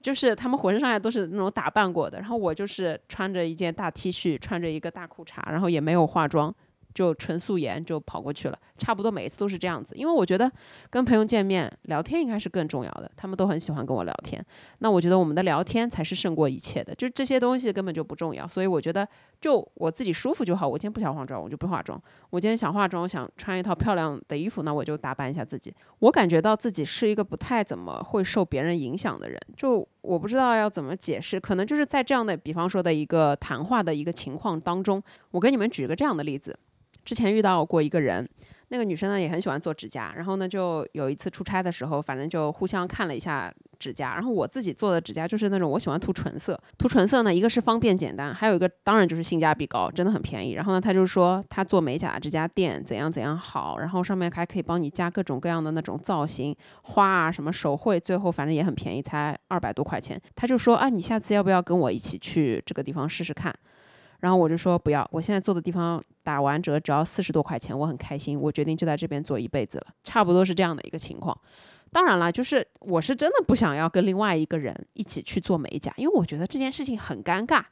[0.00, 2.18] 就是他们浑身上下都是那种打扮过的。
[2.18, 6.52] 然后我就是穿着一件大 T 恤，穿着一个大裤衩，然后也没有化妆。
[6.94, 10.50] 就纯素颜就跑过去了，差不多每一次都是这样子，因为我觉得
[10.90, 14.44] 跟朋友见面聊天应该是更重要的，他们都很喜欢跟我聊天。
[14.78, 18.46] 那我觉得我们的聊天才是胜过一切的，就这些东西根本就不重要。
[18.46, 19.06] 所以我觉得
[19.40, 20.68] 就我自己舒服就好。
[20.68, 21.98] 我今天不想化妆，我就不化妆；
[22.30, 25.74] 我今天想化妆，想穿一套漂亮的衣服，那我就打扮一下自己。
[26.00, 36.58] 我感觉到自己是一个不太怎么会受别人影响的人，就我不知道要怎么解释，可能就是在这样的比方说的一个谈话的一个情况当中，我给你们举个这样的例子。
[37.04, 38.28] 之前遇到过一个人，
[38.68, 50.52] 那个女生呢也很喜欢做指甲，然后呢就有一次出差的时候，反正就互相看了一下指甲，然后我自己做的指甲就是那种我喜欢涂纯色，涂纯色呢一个是方便简单，还有一个当然就是性价比高，真的很便宜。
[50.52, 60.18] 然后呢他就说他做美甲这家店怎样怎样好，然后上面还可以帮你加各种各样的那种造型花啊什么手绘，最后反正也很便宜，才二百多块钱。
[60.34, 63.54] 他就说啊你下次要不要跟我一起去这个地方试试看？
[64.20, 71.36] 然后我就说不要，我现在做的地方打完折只要四十多块钱，我很开心，我决定就在这边做一辈子了，差不多是这样的一个情况。
[71.92, 77.62] 当然了，就是我是真的不想要跟另外一个人一起去做美甲，因为我觉得这件事情很尴尬。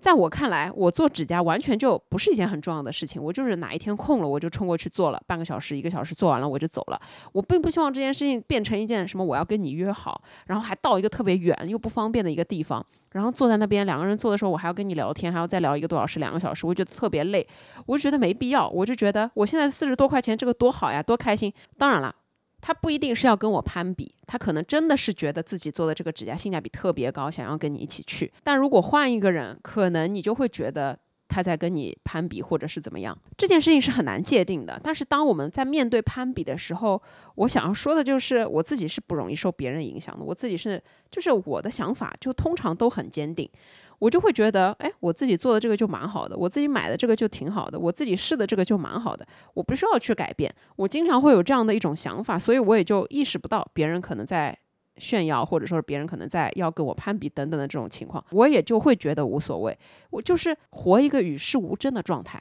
[0.00, 3.22] 在我看来，我做指甲完全就不是一件很重要的事情。
[3.22, 7.00] 我就是哪一天空了，我就冲过去做了半个小时、一个小时，做完了我就走了。
[7.32, 17.46] 我并不希望这件事情变成一件什么我要跟你约好，然后还到一个特别远又不方便的一个地方，然后坐在那边两个人做的时候，我还要跟你聊天，还要再聊一个多小时、两个小时，我觉得特别累。
[17.86, 21.52] 我就觉得没必要，我就觉得我现在四十多块钱这个多好呀，多开心。
[21.76, 22.12] 当然了。
[22.60, 28.32] 他不一定是要跟我攀比，他可能真的是觉得自己做的这个指甲性价比特别高，想要跟你一起去。
[28.42, 33.16] 但如果换一个人，可能你就会觉得他在跟你攀比，或者是怎么样。
[33.36, 34.80] 这件事情是很难界定的。
[34.82, 37.00] 但是当我们在面对攀比的时候，
[37.36, 40.24] 我想要说的就是，我自己是不容易受别人影响的。
[40.24, 43.48] 我自己是，就是我的想法就通常都很坚定。
[43.98, 50.54] 我就会觉得，哎，我自己做的这个就蛮好的，我自己买的这个就挺好的，我自己试的这个就蛮好的，我不需要去改变。
[50.76, 54.56] 我经常会有这样的一种想法，所以我也就意识不到别人可能在
[54.96, 59.76] 炫耀，或者说是别人可能在要跟我攀比等等的这种情况，我也就会觉得无所谓。
[60.10, 62.40] 我就是活一个与世无争的状态，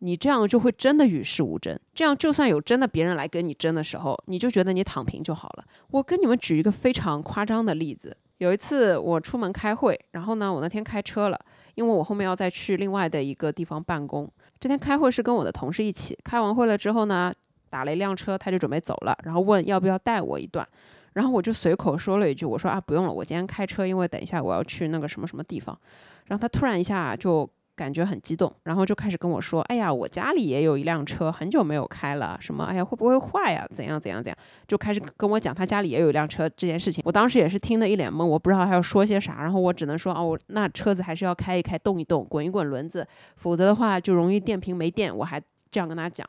[0.00, 1.78] 你这样就会真的与世无争。
[1.94, 5.64] 这样就算有真的别人来跟你争的时候，你就觉得你躺平就好了。
[5.90, 8.16] 我跟你们举一个非常夸张的例子。
[8.38, 11.40] 有一次我出门开会，然后呢，我那天开车了，
[11.74, 14.30] 因为我后面要再去另外的一个地方办公。
[14.60, 17.32] 这天开会是跟我的同事一起，开完会了之后呢，
[17.70, 20.66] 打了一辆车，他就准备走了，然后问要不要带我一段，
[21.14, 25.78] 然后我就随口说了一句，我说啊不用了，我今天开车，因为等一下我要去那个什么什么地方。
[26.26, 33.68] 然后他突然一下就感觉很激动，然后就开始跟我说：“哎呀，我家里也有一辆车，很久没有开了，什么哎呀会不会坏呀？
[33.74, 37.02] 怎样怎样怎样？”就开始跟我讲他家里也有一辆车这件事情。
[37.04, 43.06] 我当时也是听得一脸懵，我不知道他要说些啥，然后我只能说：“哦，那车子还是要开一开，动一动，滚一滚轮子，
[43.36, 45.38] 否则的话就容易电瓶没电。”我还
[45.70, 46.26] 这样跟他讲。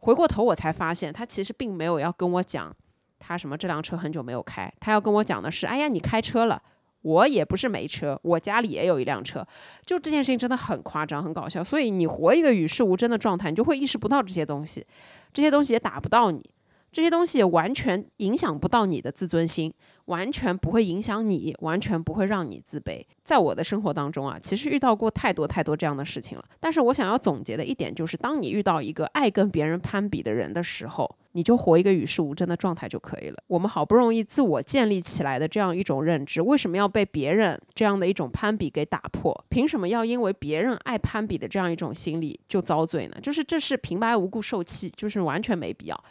[0.00, 2.74] 回过头我才发现，他其实并没有要跟我讲
[3.20, 6.60] 他什么这辆车很久没有开，他要跟我讲的是：“哎呀，你开车了。”
[7.02, 9.46] 我也不是没车，我家里也有一辆车，
[9.86, 11.62] 就这件事情真的很夸张，很搞笑。
[11.62, 14.84] 所以你活一个与世无争的状态，你就会意识不到这些东西，
[15.32, 16.44] 这些东西也打不到你，
[16.90, 19.72] 这些东西也完全影响不到你的自尊心，
[20.06, 23.04] 完全不会影响你，完全不会让你自卑。
[23.22, 26.44] 在我的生活当中啊，其实遇到过太多太多这样的事情了。
[26.58, 33.36] 但是我想要总结的一点就是，当你遇到一个爱跟别人攀比的人的时候，你就活一个与世无争的状态就可以了。
[33.46, 39.44] 我们好不容易自我建立起来的这样一种认知，为什么要被别人这样的一种攀比给打破？
[39.48, 43.16] 凭什么要因为别人爱攀比的这样一种心理就遭罪呢？
[43.22, 46.04] 就是这是平白无故受气，就是完全没必要。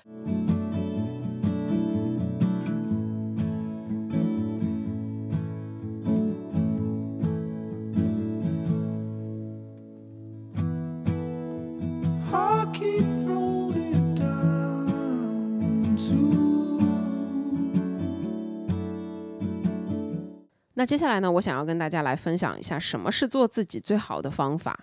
[20.77, 24.79] 那接下来呢，我想要跟大家来分享一下什么是做自己最好的方法。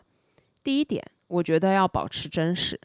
[0.64, 2.80] 第一点，我觉得要保持真实，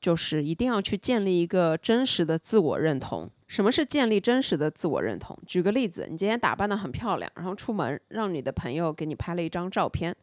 [0.00, 3.28] 就是一定要去建立一个真实的自我认同。
[3.48, 5.36] 什么是建立真实的自我认同？
[5.44, 10.14] 举个例子，你今天打扮得很漂亮，然后出门，让你的朋友给你拍了一张照片。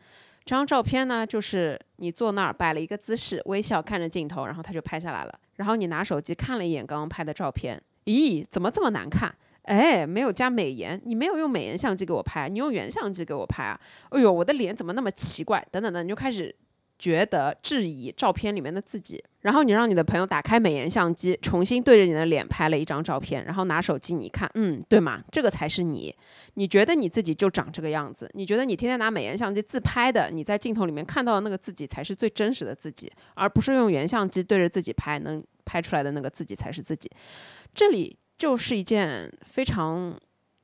[0.46, 5.40] 这张照片呢，就是你坐那儿摆了一个姿势，微笑看着镜头，然后他就拍下来了。
[5.58, 9.36] 然后你拿手机看了一眼刚刚拍的照片，咦，怎么这么难看？
[9.64, 13.80] 哎，没有加美颜，你没有用美颜相机给我拍，你用原相机给我拍啊？
[14.09, 15.66] 哎呦，我的脸怎么那么奇怪？
[15.72, 16.53] 等等的，你就开始
[16.99, 19.24] 觉得质疑照片里面的自己。
[19.39, 25.24] 然后你让你的朋友打开美颜相机，重新对着你的脸拍了一张照片，然后拿手机你看，嗯，对吗？
[25.32, 26.14] 这个才是你。
[26.55, 28.30] 你觉得你自己就长这个样子？
[28.34, 37.09] 你觉得你天天拿美颜相机自拍的，你在镜头里面看到的那个自己才是最真实的自己，而不是用原相机对着自己拍能拍出来的那个自己才是自己。
[37.74, 38.18] 这里。
[38.38, 40.14] 就是一件非常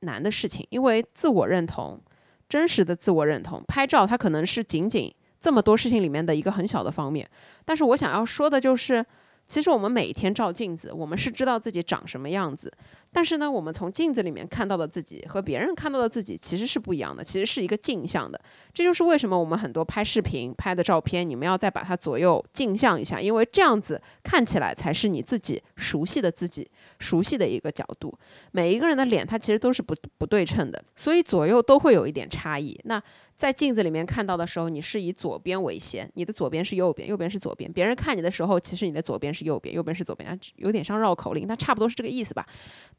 [0.00, 2.00] 难的事情，因为自我认同、
[2.48, 7.28] 真实的自我认同，拍照它可能是仅仅这么多事情里面的一个很小的方面。
[7.64, 9.04] 但是我想要说的就是，
[9.46, 12.72] 其实我们每一天照镜子，我们是知道自己长什么样子。
[13.12, 18.40] 但是呢，我们从镜子里面看到的自己和别人看到的自己其实是不一样的，其实是一个镜像的。
[18.72, 28.16] 这就是为什么我们很多拍视频拍的照片，你们要再把它左右镜像一下，因为这样子看起来才是你自己熟悉的自己，熟悉的一个角度。
[28.52, 32.78] 每一个人的脸，它其实都是不不对称的，所以左右都会有一点差异。
[32.84, 33.02] 那
[33.36, 37.72] 在镜子里面看到的时候，你是以左边为先，你的左边是右边，右边是左边。
[37.72, 42.46] 别人看你的时候，其实你的左边是右边，右边是左边，有点像绕口令，那差不多是这个意思吧。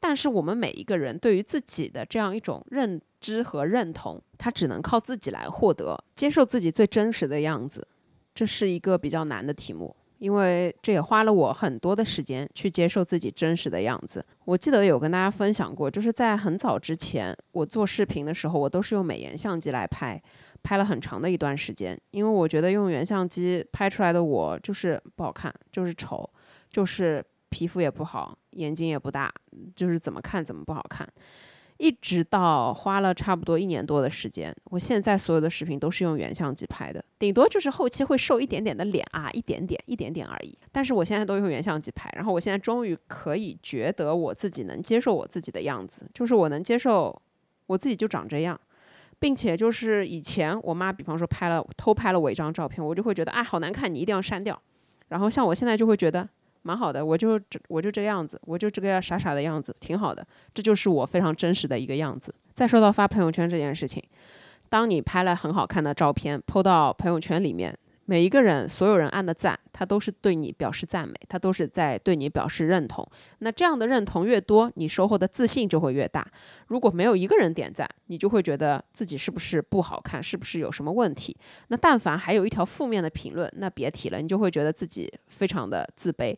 [0.04, 7.86] 但是我们每一个人对于自己的这样一种认知和认同，他只能靠自己来获得，接受自己最真实的样子，
[8.34, 14.26] 这是一个比较难的题目，因为这也花了我很多的时间去接受自己真实的样子。
[14.44, 20.20] 我记得有跟大家分享过，就是在很早之前，我做视频的时候，我都是用美颜相机来拍，
[20.64, 26.28] 拍了很长的一段时间，因为我觉得用原相机拍出来的我就是不好看，就是丑，
[26.68, 28.36] 就是皮肤也不好。
[28.52, 29.32] 眼睛也不大，
[29.76, 31.06] 就是怎么看怎么不好看。
[31.78, 40.56] 一直到花了差不多一年多的时间，我现在所有的视频都是用原相机拍的，顶多就是后期会瘦一点点的脸啊，一点点一点点而已。
[40.70, 47.20] 但是我现在都用原相机拍，然后我现在终于可以觉得我自己能接受我自己的样子，就是我能接受
[47.66, 48.60] 我自己就长这样，
[49.18, 54.60] 并且就是以前我妈比方说拍了偷拍了我一张照片，我就会觉得哎好难看，你一定要删掉。
[55.08, 56.28] 然后像我现在就会觉得。
[56.62, 62.34] 蛮好的，我就这我就这样子，我就这个傻傻的样子，挺好的，这就是我非常真实的一个样子。
[62.54, 64.02] 再说到发朋友圈这件事情，
[64.68, 67.76] 当你拍了很好看的照片，PO 到朋友圈里面。
[68.04, 73.06] 每一个人，所有人按的赞，他都是对你表示赞美，他都是在对你表示认同。
[73.38, 76.26] 那这样的认同越多，你收获的自信就会越大。
[76.66, 81.36] 如果没有一个人点赞，你就会觉得自己是不是不好看，是不是有什么问题？
[81.68, 86.36] 那但凡还有一条负面的评论，那别提了，你就会觉得自己非常的自卑。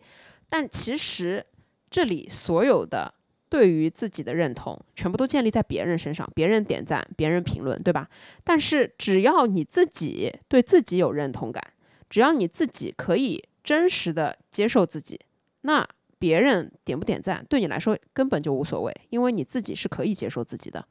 [0.48, 1.44] 但其实
[1.90, 3.14] 这里所有的。
[3.55, 8.11] 对于自己的认同，全部都建立在别人身上，别人点赞，别人评论，对吧？
[8.42, 11.62] 但是只要你自己对自己有认同感，
[12.11, 15.20] 只要你自己可以真实的接受自己，
[15.61, 15.86] 那
[16.18, 20.84] 别人点不点赞对你来说根本就无所谓，因为你自己是可以接受自己的。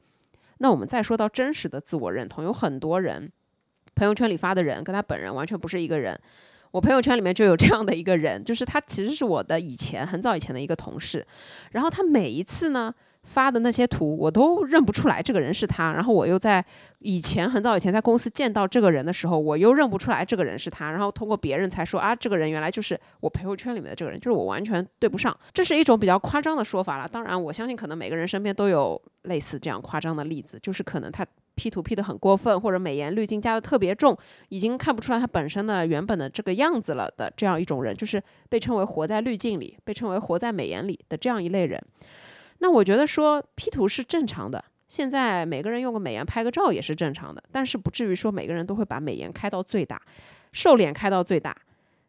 [0.56, 3.30] 那我们再说到真实的自我认同，有很多人
[3.94, 6.18] 朋友圈里发的人跟他本人完全不是一个人。
[6.74, 11.24] 我朋友圈里面就有这样的一个人，就是他其实是我的以前很早以前的一个同事，
[11.70, 16.64] 然后他每一次呢发的那些图，我都认不出来这个人是他，然后我又在
[16.98, 27.06] 以前很早以前在公司见到这个人的时候，我又认不出来这个人是他，然后通过别人才说啊，这个人原来就是我朋友圈里面的这个人，就是我完全对不上，这是一种比较夸张的说法了。
[27.06, 31.24] 当然，我相信可能每个人身边都有类似这样夸张的例子，就是可能他。
[31.54, 34.16] P 图 P 的很过分，或者美颜滤镜加的特别重，
[34.48, 41.80] 已经看不出来他本身的原本的这个样子了的这样一种人，就是被称为活在滤镜里，被称为活在美颜里的这样一类人。
[42.58, 50.00] 那我觉得说 P 图是正常的，现在每个人用个美颜拍个照也是正常的，但是不至于说每个人都会把美颜开到最大，
[50.52, 51.56] 瘦脸开到最大，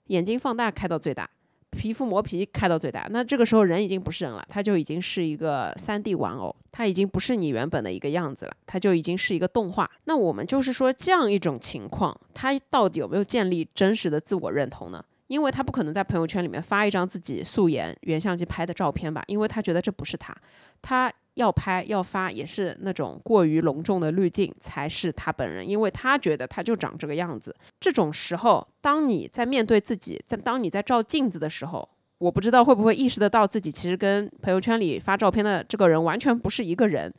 [0.07, 1.29] 眼睛放大开到最大。
[1.75, 9.89] 皮肤磨皮开到最大，那这个时候人已经不是人了，他就已经是一个三 D 玩偶，他已经不是你原本的一个样子了，他就已经是一个动画。
[10.05, 15.03] 那我们就是说这样一种情况，他到底有没有建立真实的自我认同呢？
[15.27, 20.35] 因为他不可能在朋友圈里面发一张自己素颜原相机拍的照片吧，因为他觉得这不是他，
[20.81, 21.11] 他。
[21.35, 27.55] 要拍要发也是那种过于隆重的滤镜才是他本人，因为他觉得他就长这个样子。
[27.79, 37.13] 这种时候，当你在面对自己，在当你在照镜子的时候，我不知道会不会意识得到自己其实跟朋友圈里发照片的这个人完全不是一个人，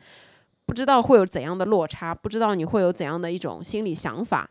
[0.64, 4.50] 不知道会有怎样的落差，不知道你会有怎样的一种心理想法。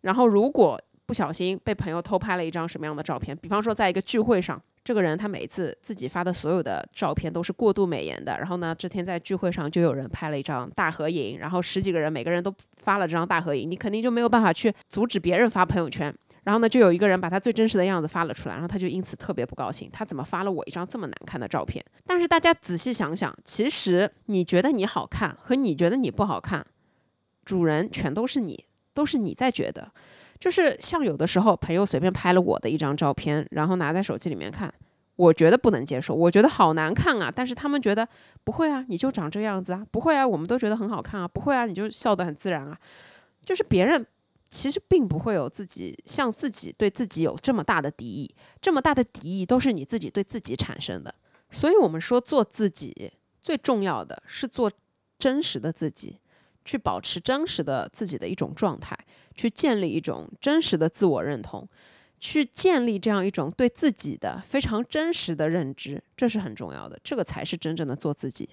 [0.00, 4.60] 然后，如果不小心被朋友偷拍了一张什么样的照片，比方说在一个聚会上。
[4.84, 16.14] 这个人他每次自己发的所有的照片都是过度美颜的，然后呢，这天在聚会上就有人拍了一张大合影，然后十几个人每个人都发了这张大合影，你肯定就没有办法去阻止别人发朋友圈。
[16.42, 21.82] 然后呢，就有一个人把他最真实的样子发了出来，然后他就因此特别不高兴，他怎么发了我一张这么难看的照片？
[22.06, 26.66] 但是大家仔细想想，其实你觉得你好看和你觉得你不好看，
[27.46, 29.90] 主人全都是你，都是你在觉得。
[30.38, 34.72] 就是像有的时候朋友随便拍了我的一张照片，然后拿在手机里面看，
[35.16, 37.32] 我觉得不能接受，我觉得好难看啊。
[37.34, 38.06] 但是他们觉得
[38.42, 42.78] 不会啊，你就长这个样子啊，不会啊，我们都觉得很好看啊，不会啊，你就笑得很自然啊。
[43.42, 44.06] 就是别人
[44.50, 51.14] 其实并不会有自己像自己对自己有这么大的敌意，这么大的敌意都是你自己对自己产生的。
[51.50, 54.70] 所以我们说做自己最重要的是做
[55.18, 56.18] 真实的自己。
[56.64, 58.98] 去保持真实的自己的一种状态，
[59.34, 61.68] 去建立一种真实的自我认同，
[62.18, 68.48] 去建立这样一种对自己的非常真实的认知，这是很重要的，这个才是真正的做自己。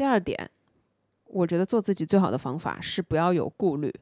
[0.00, 0.50] 第二点，
[1.26, 3.92] 我觉得做自己最好的方法是不要有顾虑，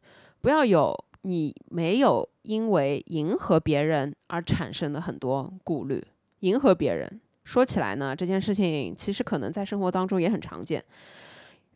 [0.40, 6.00] 不要有你没有因为迎合别人而产生的很多顾虑。
[6.38, 10.84] 迎合别人说起来呢，这件事情其实可能在生活当中也很常见，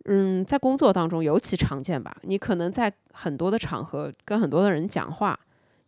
[0.05, 2.17] 嗯，在工作当中尤其常见吧。
[2.23, 5.37] 你可能在很多的场合跟很多的人讲话。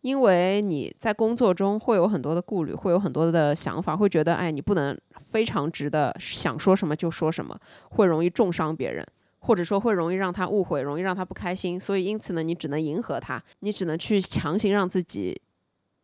[0.04, 9.02] 因为你在工作中会有很多的顾虑，会有很多的想法，会觉得哎，你不能非常直的想说什么就说什么，会容易重伤别人，
[9.38, 11.80] 或者说会容易让他误会，容易让他不开心。
[11.80, 15.40] 所以因此呢，你只能迎合他，你只能去强行让自己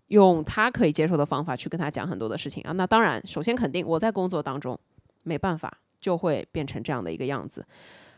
[0.06, 2.72] 用他可以接受的方法去跟他讲很多的事情啊。
[2.72, 4.80] 那当然，首先肯定我在工作当中
[5.24, 7.66] 没办法，就会变成这样的一个样子。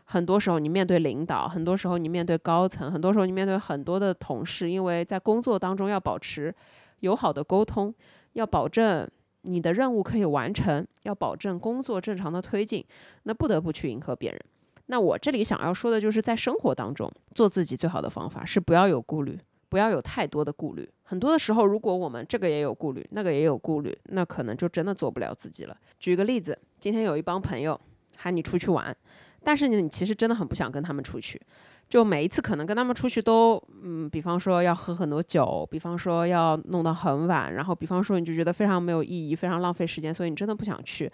[0.05, 4.69] 很多时候，你面对领导；很多时候，你面对高层；很多时候，你面对很多的同事。
[4.69, 6.53] 因为在工作当中要保持
[6.99, 7.93] 友好的沟通，
[8.33, 9.09] 要保证
[9.43, 12.85] 你的任务可以完成，要保证工作正常的推进，
[13.23, 14.39] 那不得不去迎合别人。
[14.87, 19.39] 那我这里想要说的就是，在生活当中做自己最好的方法是不要有顾虑，
[19.69, 20.87] 不要有太多的顾虑。
[21.03, 25.77] 很多的时候，如果我们这个也有顾虑，那个也有顾虑，那可能就真的做不了自己了。
[25.99, 27.79] 举个例子，今天有一帮朋友
[28.17, 28.95] 喊你出去玩。
[29.43, 31.41] 但是，你其实真的很不想跟他们出去，
[31.89, 41.11] 就每一次可能跟他们出去都，嗯，比方说要喝很多酒，比方说要弄到很晚，然后比方说你就觉得非常没有意义，非常浪费时间，所以你真的不想去。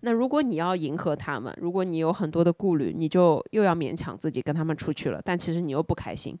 [0.00, 6.38] 那如果你要迎合他们，如果你有很多的顾虑，你就又要勉强自己跟他们出去了，但其实你又不开心。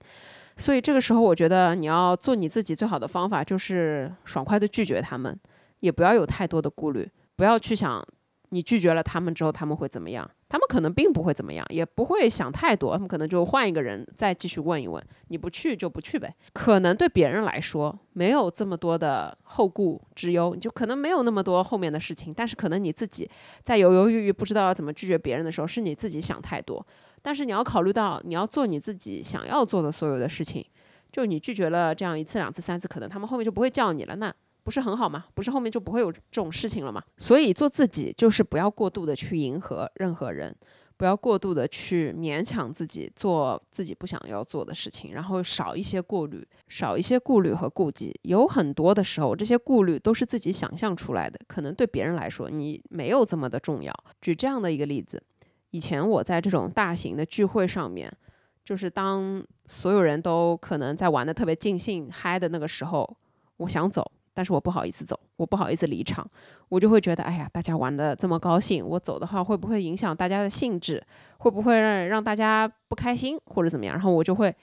[0.56, 5.36] 所以这个时候，我觉得你要做你自己最好的方法就是爽快的拒绝他们，
[5.80, 8.04] 也不要有太多的顾虑，不要去想
[8.50, 10.30] 你拒绝了他们之后他们会怎么样。
[10.52, 16.30] 他们可能并不会怎么样，也不会想太多，他们可能就换一个人再继续问一问，你不去就不去呗。
[16.52, 23.26] 可能对别人来说没有这么多的后顾之忧，你就可能没有那么多后面的事情，但是可能你自己
[23.62, 26.86] 在犹犹豫豫不知道要怎么拒绝别人的时候，是你自己想太多。
[27.22, 30.62] 但是你要考虑到你要做你自己想要做的所有的事情，
[31.10, 34.30] 就你拒绝了这样一次两次三次，可能他们后面就不会叫你了，那
[34.62, 35.26] 不是很好吗？
[35.34, 37.02] 不是后面就不会有这种事情了吗？
[37.18, 40.54] 所以做自己就是不要过度的去迎合任何人，
[40.96, 48.14] 不要过度的去勉强自己做自己不想要做的事情，然后少一些顾虑，少一些顾虑和顾忌。
[48.22, 53.92] 有很多的时候，这些顾虑都是自己想象出来的，可能对别人来说你没有这么的重要。
[54.20, 55.22] 举这样的一个例子。
[55.70, 58.14] 以前我在这种大型的聚会上面，
[58.62, 63.16] 就是当所有人都可能在玩的特别尽兴、嗨的那个时候，
[63.56, 66.26] 我想走，但是我不好意思走，我不好意思离场，
[66.68, 71.02] 我就会觉得，哎呀，大家玩的这么高兴，我走的话会不会影响大家的兴致？
[71.38, 73.94] 会不会让让大家不开心或者怎么样？
[73.94, 74.54] 然后我就会，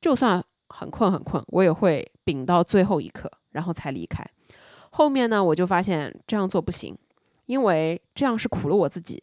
[0.00, 4.24] 就算很困很困，我也会屏到最后一刻，然后才离开。
[4.90, 6.96] 后面呢，我就发现这样做不行，
[7.46, 9.22] 因为这样是苦了我自己。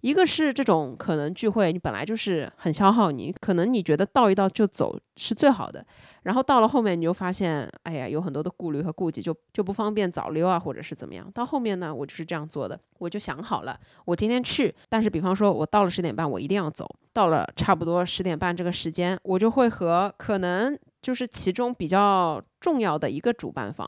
[0.00, 5.84] 一个是这种可能聚会，你本来就是很消耗你，可能你觉得到一到就走是最好的，
[6.22, 11.30] 然后到了后面你就发现，哎呀，有很多的顾虑和顾忌，就就不方便早溜啊，或者是怎么样。
[11.32, 23.86] 到后面呢，我就是这样做的，我就想好了，我今天去，但是比方说我到了十点半，我一定要走，到了差不多十点半这个时间，我就会和可能就是其中比较重要的一个主办方。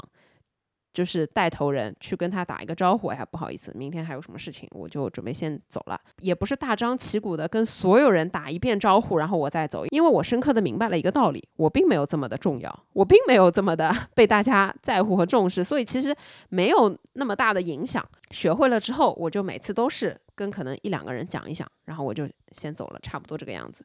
[0.93, 6.01] 就是带头人去跟他打一个招呼，哎呀，不好意思，明天还有什么事情，我就准备先走了。
[6.18, 16.14] 也不是大张旗鼓的跟所有人打一遍招呼，然后我再走，因为我深刻的明白了一个道理，我并没有这么的重要，我并没有这么的 被大家在乎和重视，所以其实
[16.51, 18.07] 没有那么大的影响。
[18.30, 23.84] 学会了之后，我就每次都是跟可能一两个人讲一讲，然后我就先走了，差不多这个样子。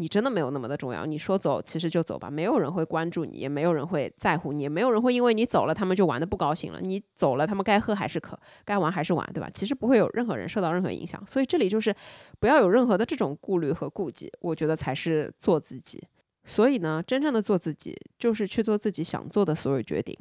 [0.00, 6.80] 你真的没有那么的重要，你说走其实就走吧，没有人会关注你，也没有人会在乎你，也没有人会因为你走了，他们就玩的不高兴了。
[6.80, 9.50] 你走了，他们该喝还是喝，该玩还是玩，对吧？
[9.52, 11.20] 其实不会有任何人受到任何影响。
[11.26, 11.92] 所以这里就是
[12.38, 16.00] 不要有任何的这种顾虑和顾忌，我觉得才是做自己。
[16.44, 20.16] 所以呢，真正的做自己，就是去做自己想做的所有决定。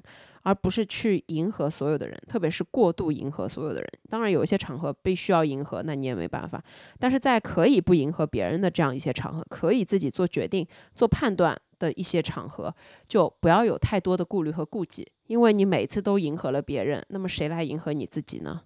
[0.48, 3.90] 而不是去迎合所有的人，特别是过度迎合所有的人。
[4.10, 6.64] 当然，有一些场合必须要迎合，那你也没办法。
[6.98, 12.74] 但是在可以不迎合别人的这样一些场合，可以自己做决定、做判断的一些场合，
[13.06, 18.62] 就不要有太多的顾虑和顾忌，因为你每次都迎合了别人，那么谁来迎合你自己呢？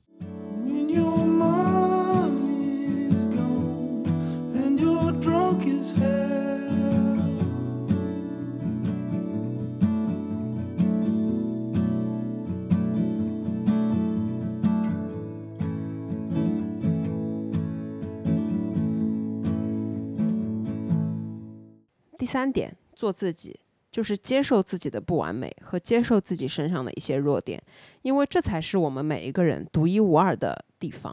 [22.21, 23.59] 第三点，做自己，
[23.91, 27.59] 就是接受自己的不完美和接受自己身上的一些弱点，
[28.03, 31.11] 因为这才是我们每一个人独一无二的地方。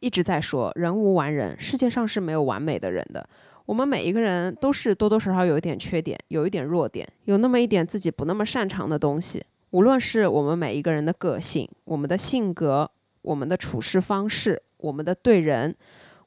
[0.00, 3.28] 一直在说人无完人，世界上是没有完美的人的。
[3.66, 9.44] 我们每一个人都是多多少少有一点缺点，有一点弱点，有那么一点自己不那么擅长的东西。
[9.72, 12.90] 无论是我们每一个人的个性、我们的性格、
[13.20, 15.76] 我们的处事方式、我们的对人。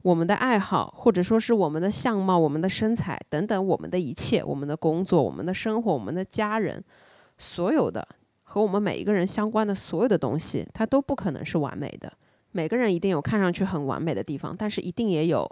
[0.04, 6.84] 我们的爱好，或者说是我们的相貌、我们的身材等等，我们的一切，我们的工作、我们的生活、我们的家人，
[7.38, 8.08] 所有的
[8.42, 12.12] 和我们每一个人相关的所有的东西，它都不可能是完美的。
[12.52, 15.50] 每个人一定有看上去很完美的地方，但是一定也有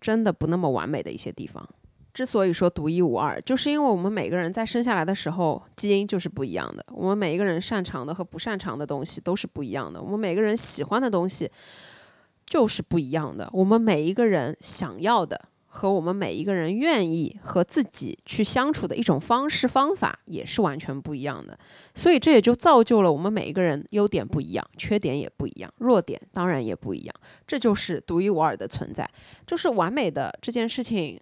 [0.00, 1.68] 真的不那么完美的一些地方。
[2.14, 6.84] 之所以说独一无二，就是因为我们每个人在生下来的时候，基因就是不一样的。
[6.90, 10.00] 我们每一个人擅长的和不擅长的东西都是不一样的。
[10.00, 11.50] 我们每个人喜欢的东西。
[12.48, 13.48] 就是不一样的。
[13.52, 21.56] 我们每一个人想要的和我们每一个人愿意和自己去相处的一种方式方法也是完全不一样的。
[21.94, 27.14] 所以这也就造就了我们每一个人优点不一样，缺点也不一样，弱点当然也不一样。
[27.46, 29.08] 这就是独一无二的存在，
[29.46, 31.20] 就是完美的这件事情，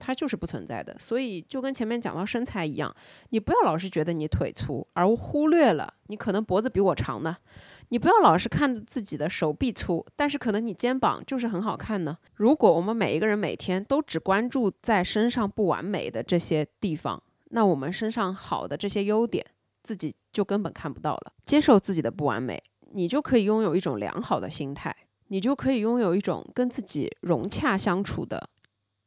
[0.00, 0.96] 它就是不存在的。
[0.98, 2.94] 所以就跟前面讲到身材一样，
[3.30, 7.36] 你不要老是觉得你腿粗，而忽略了你可能脖子比我长呢。
[7.90, 12.16] 你不要老是看着自己的手臂粗，但是可能你肩膀就是很好看呢。
[12.34, 19.44] 如果我们每一个人每天都只关注在身上不完美的这些地方，那我们身上好的这些优点，
[19.82, 21.32] 自己就根本看不到了。
[21.42, 22.62] 接受自己的不完美，
[22.92, 24.94] 你就可以拥有一种良好的心态，
[25.28, 28.50] 你就可以拥有一种跟自己融洽相处的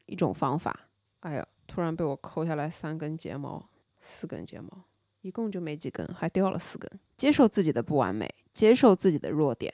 [0.08, 0.88] 一种方法。
[1.20, 3.70] 哎呀，突然被我抠下来三根睫毛，
[4.00, 4.86] 四根睫毛。
[5.22, 6.90] 一共就没几根，还掉了四根。
[7.16, 9.74] 接受自己的不完美，接受自己的弱点。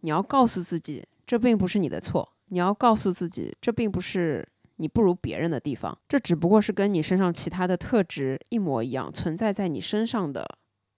[0.00, 10.46] 你要告诉自己，这并不是你的错，你要告诉自己，这并不是你不如别人的地方，这只不过是跟你身上其他的特质一模一样，存在在你身上的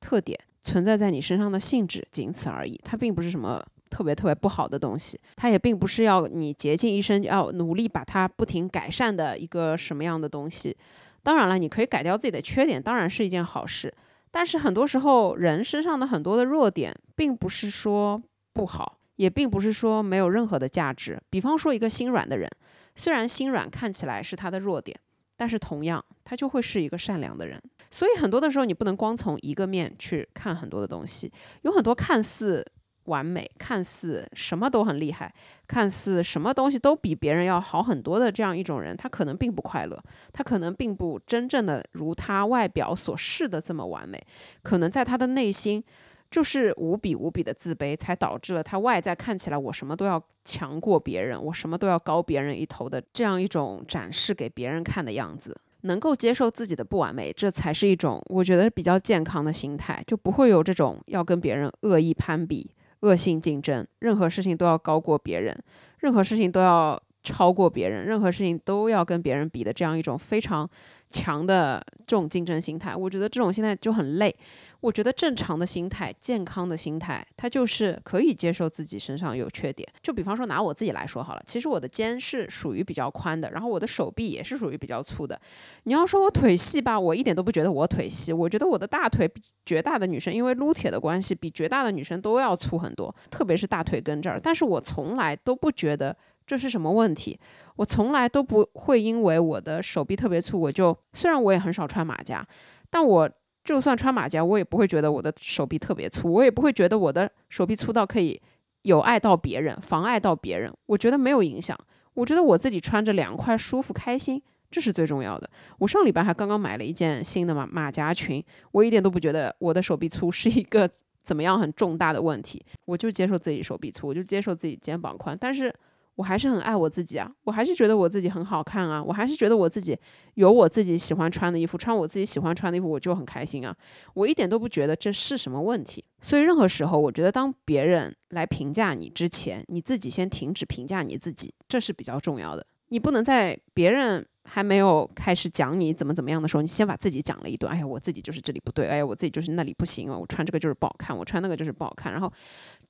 [0.00, 2.78] 特点，存在在你身上的性质，仅此而已。
[2.84, 10.76] 它并不是什么特别特别不好的东西，它也并不是要你竭尽一生要努力把它不停改善的一个什么样的东西。
[11.22, 13.92] 当然了，你可以改掉自己的缺点，当然是一件好事。
[14.30, 18.22] 但是很多时候，人身上的很多的弱点，并不是说
[18.52, 21.20] 不好，也并不是说没有任何的价值。
[21.28, 22.48] 比方说，一个心软的人，
[22.94, 24.98] 虽然心软看起来是他的弱点，
[25.36, 27.60] 但是同样，他就会是一个善良的人。
[27.90, 32.64] 所以很多的时候，你不能光从一个面去看很多的东西，有很多看似。
[33.10, 35.30] 完美，看似什么都很厉害，
[35.66, 40.02] 看似什么东西都比别人要好很多的这样一种人，他可能并不快乐，
[40.32, 44.18] 他可能并不真正的如他外表所示的这么完美，
[44.62, 45.84] 可能在他的内心
[46.30, 55.54] 就是无比无比的自卑，才导致了他外在看起来我什么都要强过别人，我什么都要高别人一头的这样一种展示给别人看的样子。
[55.82, 62.70] 能够接受自己的不完美，这才是一种我觉得比较健康的心态，就不会有这种要跟别人恶意攀比。
[63.00, 65.56] 恶性竞争，任何事情都要高过别人，
[65.98, 70.68] 任何事情都要超过别人，任何事情都要跟别人比的这样一种非常。
[71.12, 74.32] 强的这种竞争心态，我觉得这种心态就很累。
[74.78, 79.88] 我觉得正常的心态、健康的心态，它就是可以接受自己身上有缺点。
[80.04, 85.36] 就比方说拿我自己来说好了，其实我的肩是属于比较宽的，然后我的手臂也是属于比较粗的。
[85.82, 88.32] 你要说我腿细吧，我一点都不觉得我腿细。
[88.32, 94.38] 我觉得我的大腿比绝大的女生，因为撸铁的关系，比绝大的女生都要粗很多，特别是大腿根这儿。
[94.40, 96.16] 但是我从来都不觉得。
[96.50, 97.38] 这是什么问题？
[97.76, 102.44] 我从来都不会因为我的手臂特别粗，我就虽然我也很少穿马甲，
[102.90, 103.30] 但我
[103.62, 108.42] 就算穿马甲，我也不会觉得我的手臂特别粗，我也不会觉得我的手臂粗到可以
[108.82, 110.74] 有碍到别人，妨碍到别人。
[110.86, 111.78] 我觉得没有影响，
[112.14, 114.42] 我觉得我自己穿着凉快、舒服、开心，
[114.72, 115.48] 这是最重要的。
[115.78, 120.90] 我上礼拜还刚刚买了一件新的马马甲裙，我一点都不觉得我的手臂粗是一个
[121.22, 125.72] 怎么样很重大的问题，我就接受自己手臂粗，我就接受自己肩膀宽，但是。
[126.20, 129.98] 我还是很爱我自己啊，我还是觉得我自己很好看啊，我还是觉得我自己
[130.34, 133.74] 有我自己喜欢穿的衣服，穿我自己喜欢穿的衣服我就很开心啊，
[134.12, 136.04] 我一点都不觉得这是什么问题。
[136.20, 142.66] 所以任何时候，我觉得当别人来评价你之前，你自己先停止评价你自己，这是比较重要的。
[142.88, 144.26] 你不能在别人。
[144.42, 147.70] 还没有开始讲你怎么怎么样的时候，你先把自己讲了一顿。
[147.70, 152.10] 哎呀，我自己就是这里不对，哎呀，我自己就是那里不行我穿这个就是不好看，我穿那个就是不好看。
[152.10, 152.32] 然后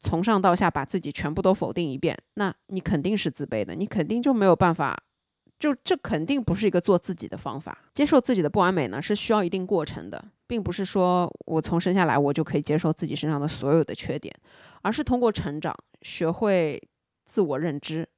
[0.00, 4.98] 从上到下把自己全部都否定一遍，那你肯定是自卑的，你肯定就没有办法，
[5.58, 7.76] 就这肯定不是一个做自己的方法。
[7.92, 14.34] 接受自己的不完美呢，是需要一定过程的，并不是说我从生下来我就可以接受自己身上的所有的缺点，
[14.82, 16.82] 而是通过成长，学会
[17.26, 18.08] 自我认知。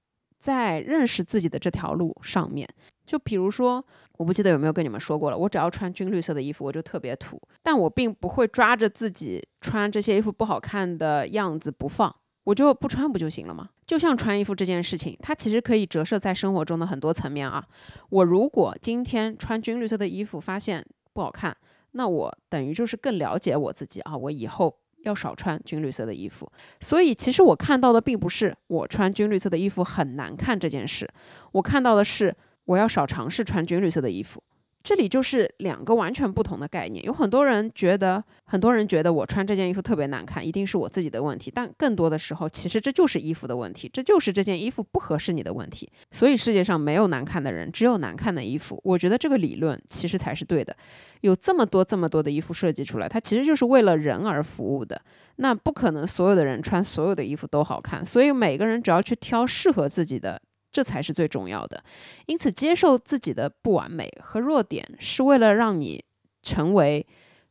[0.43, 2.69] 在认识自己的这条路上面，
[3.07, 3.83] 就比如说，
[4.19, 5.39] 我不记得有没有跟你们说过了。
[5.39, 7.41] 我只要穿军绿色的衣服，我就特别土。
[7.63, 12.13] 但我并不会抓着自己穿这些衣服不好看的样子不放，
[12.43, 13.69] 我就不穿不就行了吗？
[13.87, 17.65] 就像穿衣服这件事情，它其实可以折射在生活中的很多层面啊。
[18.09, 21.57] 我如果今天穿军绿色的衣服发现不好看，
[21.93, 24.17] 那我等于就是更了解我自己啊。
[24.17, 24.77] 我以后。
[25.03, 26.51] 要少穿军绿色的衣服，
[26.81, 31.09] 所以其实我看到的并不是我穿军绿色的衣服很难看这件事，
[31.53, 32.35] 我看到的是
[32.65, 34.43] 我要少尝试穿军绿色的衣服。
[34.83, 37.05] 这里就是两个完全不同的概念。
[37.05, 41.51] 有很多人觉得，很多人觉得我穿这件衣服特别难看，一定是我自己的问题。
[41.55, 45.89] 但更多的时候，其实这就是衣服的问题，这就是这件衣服不合适你的问题。
[46.11, 48.81] 所以世界上没有难看的人，只有难看的衣服。
[48.83, 50.77] 我觉得这个理论其实才是对的。
[51.21, 55.01] 有这么多这么多的衣服设计出来，它其实就是为了人而服务的。
[55.37, 58.05] 那不可能所有的人穿所有的衣服都好看。
[58.05, 60.43] 所以每个人只要去挑适合自己的。
[60.73, 61.85] 这才是最重要的，
[62.27, 66.03] 因此接受自己的不完美和弱点，是为了让你
[66.43, 67.07] 成为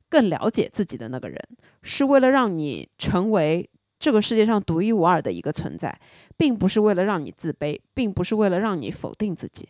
[0.09, 1.39] 更了解自己的那个人，
[1.83, 3.69] 是为了让你成为
[3.99, 6.01] 这个世界上独一无二的一个存在，
[6.35, 9.69] 并不是为了让你自卑，并不是为了让你否定自己。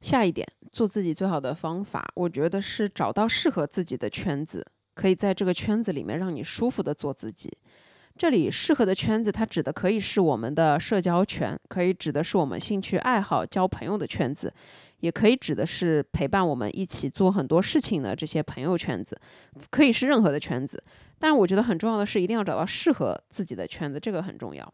[0.00, 7.50] 下一点，做自己最好的方法，我觉得是找到适合自己的圈子，可以在这个圈子里面让你舒服的做自己。
[8.16, 14.52] 这里适合的圈子，它指的可以是我们的社交圈，可以指的是我们兴趣爱好、交朋友的圈子，
[15.00, 19.20] 也可以指的是陪伴我们一起做很多事情的这些朋友圈子，
[19.70, 20.80] 可以是任何的圈子。
[21.18, 24.72] 但是我觉得很重要的是，一定要找到适合自己的圈子，这个很重要。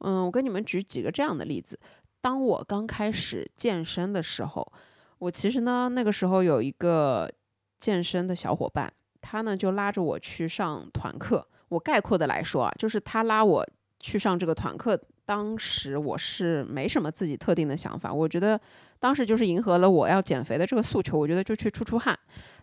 [0.00, 1.78] 嗯，我跟你们举几个这样的例子。
[2.20, 4.72] 当我刚开始健身的时候，
[5.18, 7.30] 我其实呢，那个时候有一个
[7.78, 11.46] 健身的小伙伴，他呢就拉着我去上团课。
[11.68, 13.66] 我概括的来说啊，就是他拉我
[14.00, 18.60] 去上这个团课，当时我是没什么自己特定的想法，我觉得
[18.98, 22.18] 当时就是迎合了我要减肥的这个诉求，我觉得就去出出汗。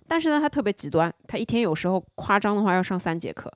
[0.08, 3.52] 但是呢，他特别极端，他一天有时候夸张的话要上三节课。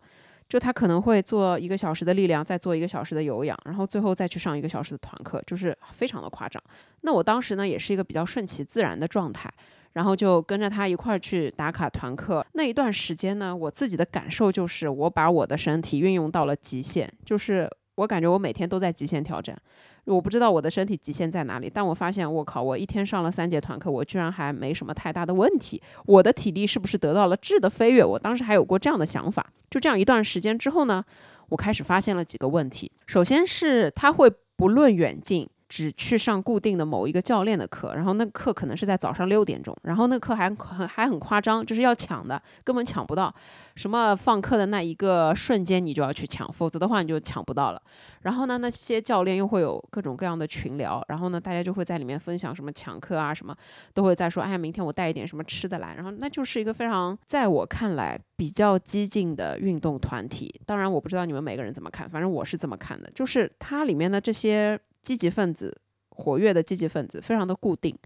[0.50, 6.62] 就他可能会做一个小时的力量，再做一个小时的有氧，然后最后再去上一个小时的团课，就是非常的夸张。
[7.02, 9.48] 那我当时呢，也是一个比较顺其自然的状态，
[9.94, 12.44] 然后就跟着他一块儿去打卡团课。
[12.54, 17.70] 那一段时间呢，我自己的感受就是，我把我的身体运用到了极限，就是
[18.00, 19.58] 我感觉我每天都在极限挑战。
[20.06, 25.82] 我不知道我的身体极限在哪里，但我发现，我靠，我一天上了三节团课，我居然还没什么太大的问题。
[26.06, 28.04] 我的体力是不是得到了质的飞跃？
[28.04, 29.46] 我当时还有过这样的想法。
[29.70, 31.04] 就这样一段时间之后呢，
[31.50, 32.90] 我开始发现了几个问题。
[33.06, 35.48] 首先是它会不论远近。
[35.70, 43.34] 只去上固定的某一个教练的课，然后那课可能是在早上六点钟，然后那课还很还很夸张，就是要抢的，根本抢不到。
[43.76, 47.82] 什么放课的那一个瞬间你就要去抢，否则的话你就抢不到了。
[48.24, 53.56] 然后呢，那些教练又会有各种各样的群聊，然后呢，大家就会在里面分享什么抢课啊，什么
[53.94, 55.94] 都会在说，哎呀，明天我带一点什么吃的来。
[55.94, 60.60] 然后那就是一个非常在我看来比较激进的运动团体。
[60.66, 64.80] 当然我不知道你们每个人怎么看，反正我是这么看的，就是它里面的这些。
[65.02, 65.76] 积极分子，
[66.10, 67.98] 活跃的积极分子，非常的固定，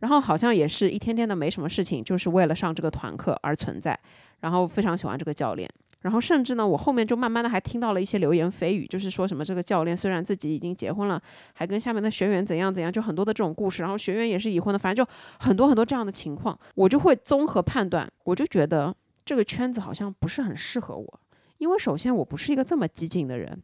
[0.00, 3.98] 然后好像也是一天天的没什么事情，就是为了上这个团课而存在，
[4.40, 5.68] 然后非常喜欢这个教练，
[6.02, 11.20] 然后甚至呢，我后面就慢慢的还听到了一些流言蜚语，就是说什么这个教练虽然自己已经结婚了，
[11.54, 21.20] 还跟下面的学员怎样怎样，就很多的这种故事，然后学员也是已婚的，反正就很多很多这样的情况，我就会综合判断，我就觉得这个圈子好像不是很适合我，
[21.56, 23.62] 因为首先我不是一个这么激进的人。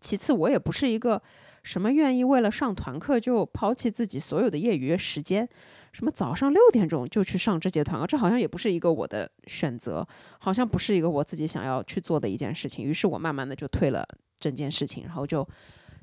[0.00, 1.20] 其次，我也不是一个
[1.62, 5.48] 什么愿意为了上团课就抛弃自己所有的业余时间，
[5.92, 10.06] 什么早上六点钟就去上这节团课，这好像也不是一个我的选择，
[10.38, 12.84] 好像不是一个我自己想要去做的一件事情。
[12.84, 14.06] 于是我慢慢的就退了
[14.38, 15.46] 整件事情，然后就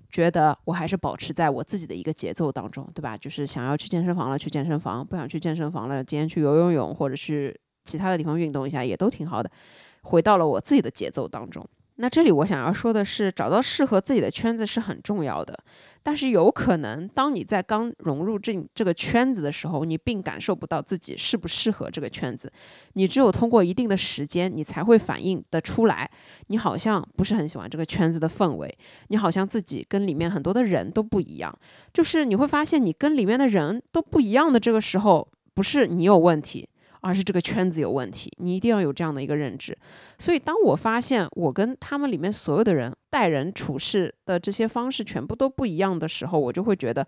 [0.09, 3.17] 觉得我还是保持在我自己的一个节奏当中，对吧？
[3.17, 9.49] 就是想要去健身房了，去健身房；不想去健身房了，今天去游游泳或者是其他的地方运动一下，也都挺好的，
[10.03, 11.67] 回到了我自己的节奏当中。
[11.99, 15.57] 那这里我想要说的是，找到适合自己的圈子是很重要的。
[16.03, 22.51] 但是有可能，当你在刚融入这这个圈子的时候，你并感受不到自己适不适合这个圈子。
[22.93, 26.09] 你只有通过一定的时间，你才会反映得出来，
[26.47, 28.77] 你好像不是很喜欢这个圈子的氛围，
[29.07, 31.53] 你好像自己跟里面很多的人都不一样。
[31.91, 36.69] 就是你会发现，你跟里面的人都不一样的这个时候，不是你有问题。
[37.01, 39.77] 而是这个圈子有问题，你一定要有这样的一个认知。
[40.17, 47.05] 所以，当我发现我跟他们里面所有的人待人处事的这些方式全部都不一样的时候，我就会觉得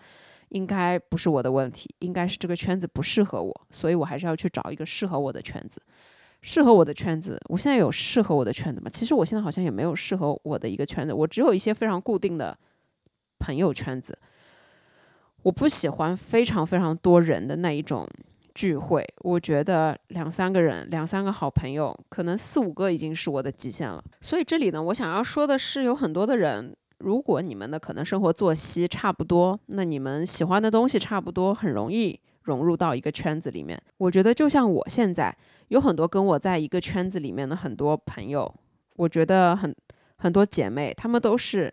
[0.50, 3.62] 应该不是我的问题，应该是这个圈子不适合我。
[3.72, 5.82] 所以我还是要去找一个适合我的圈子，
[6.42, 7.40] 适合我的圈子。
[7.50, 8.90] 我现在有适合我的圈子吗？
[8.92, 12.58] 其实我现在好像也没有适合我的一个圈子，我只有一些非常固定的
[13.40, 14.18] 朋友圈子。
[15.42, 18.08] 我不喜欢非常非常多人的那一种。
[18.54, 24.04] 聚会，我觉得两三个人，两三个好朋友，可能四五个已经是我的极限了。
[24.22, 33.82] 所以这里呢，我想要说的是，有很多的人，如果你们的可能生活作息差不多，那你们喜欢的东西差不多，很容易融入到一个圈子里面。
[33.98, 35.36] 我觉得就像我现在
[35.70, 38.54] 有很多跟我在一个圈子里面的很多朋友，
[38.96, 39.76] 我觉得很
[40.18, 41.72] 很多姐妹，她们都是。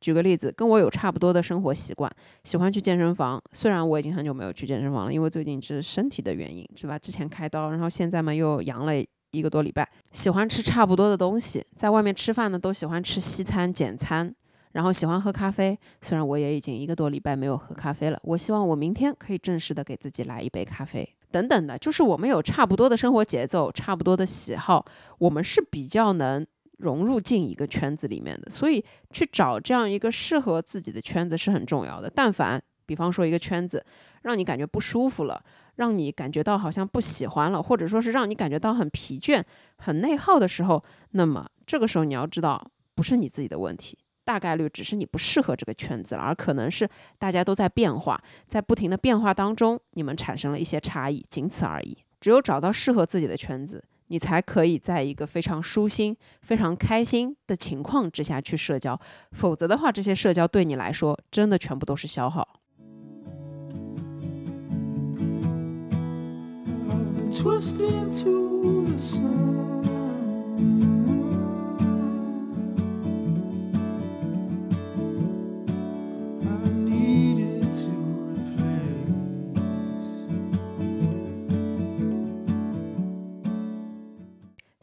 [0.00, 2.10] 举个例子，跟我有差不多的生活习惯，
[2.44, 3.42] 喜欢去健身房。
[3.52, 6.98] 虽然我已经很久没有去健身房了，因为最近是身体的原因，是吧？
[6.98, 8.92] 之前开刀，然后现在嘛又阳了
[9.32, 9.88] 一个多礼拜。
[10.12, 14.32] 喜欢吃差不多的东西，在外面吃饭呢都喜欢吃西餐简餐，
[14.72, 15.76] 然后喜欢喝咖啡。
[16.00, 21.08] 虽然我也已经一个多礼拜没有喝咖啡了，我希望我明天可以正式的给自己来一杯咖啡。
[21.30, 24.84] 等等的，就是我们有差不多的生活节奏，差不多的喜好，
[25.18, 26.46] 我们是比较能。
[26.78, 32.10] 融入进一个圈子里面的，所以去找这样一个适合自己的圈子是很重要的。
[32.10, 33.84] 但凡比方说一个圈子
[34.22, 35.42] 让你感觉不舒服了，
[35.76, 39.42] 让你感觉到好像不喜欢了，或者说是让你感觉到很疲倦、
[39.76, 51.98] 很内耗的时候，那么这个时候你要知道，不是你自己的问题，大概率只是你不适合这个圈子了，而可能是大家都在变化，在不停的变化当中，你们产生了一些差异，仅此而已。
[52.20, 53.84] 只有找到适合自己的圈子。
[54.08, 58.98] 你才可以在一个非常舒心、非常开心的情况之下去社交，
[59.32, 62.46] 否则的话，这些社交对你来说真的全部都是消耗。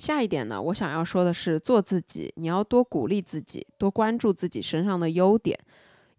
[0.06, 5.58] 下一点呢，我想要说的是，做自己，你要多鼓励自己，多关注自己身上的优点，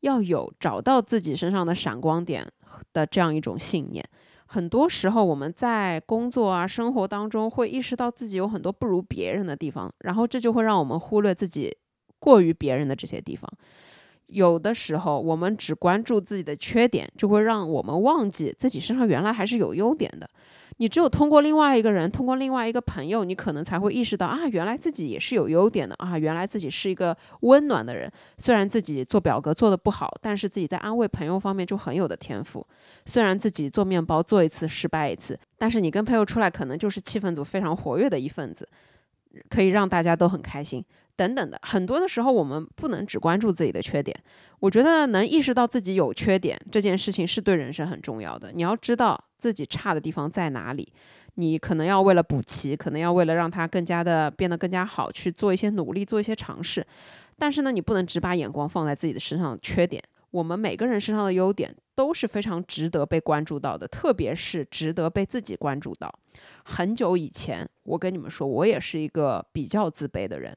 [0.01, 2.45] 要有找到自己身上的闪光点
[2.93, 4.05] 的这样一种信念。
[4.47, 11.73] 很多时候，我们在工作啊、生活当中会意识到自己有很多不如别人的地方，然后这就会让我们忽略自己
[12.19, 13.49] 过于别人的这些地方。
[14.27, 20.29] 有的时候，我们只关注自己的缺点，就会让我们忘记自己身上原来还是有优点的。
[20.79, 28.11] 你只有通过另外一个人，通过另外一个朋友，你可能才会意识到啊，原来自己也是有优点的啊，原来自己是一个温暖的人。
[28.37, 32.67] 虽然自己做表格做的不好，但是自己在安慰朋友方面就很有的天赋。
[33.07, 38.69] 虽然自己做面包做一次失败一次，但是你跟朋友出来，可能就是气氛组非常活跃的一份子，
[39.49, 40.85] 可以让大家都很开心。
[41.17, 44.15] 等等的，很多的时候我们不能只关注自己的缺点。
[44.61, 48.53] 我觉得能意识到自己有缺点这件事情是对人生很重要的。
[48.53, 50.93] 你要知道自己差的地方在哪里，
[51.35, 56.87] 你可能要为了补齐，可能要为了让它更加的变得更加好去做一些努力，做一些尝试。
[57.39, 60.03] 但是呢，你不能只把眼光放在自己的身上的缺点。
[60.31, 66.13] 我们每个人身上的优点都是非常值得被关注到的，特别是值得被自己关注到。
[66.65, 70.55] 很久以前，我跟你们说，我也是一个比较自卑的人。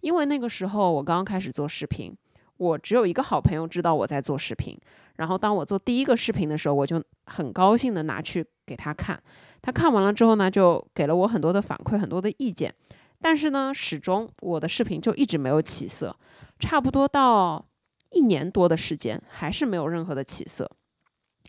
[0.00, 2.12] 因为那个时候我刚刚开始做视频，
[2.60, 4.78] 我只有一个好朋友知道我在做视频。
[5.16, 9.18] 然后当我做第一个视频的时候，我就很高兴的拿去给他看。
[9.62, 12.72] 他看完了之后呢，就给了我很多的反馈，很多的意见。
[13.18, 16.14] 但是呢，始终我的视频就一直没有起色，
[16.58, 17.64] 差不多到
[18.10, 20.70] 一年多的时间，还是没有任何的起色。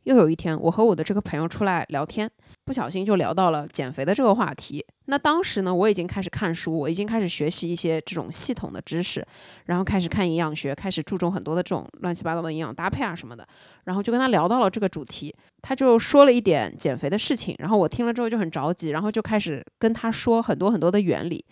[0.04, 2.30] 又有一天，我和我的这个朋友出来聊天，
[2.66, 4.86] 不小心就聊到了减肥的这个话题。
[5.06, 9.26] 那当时呢，我已经开始看书，我已经开始学习一些这种系统的知识，
[9.66, 13.47] 然后开始看营养学，开始注重很多的这种乱七八糟的营养搭配啊什么的。
[13.84, 21.44] 然后就跟他聊到了这个主题，他就说了一点减肥的事情，然后我听了之后就很着急，然后就开始跟他说很多很多的原理。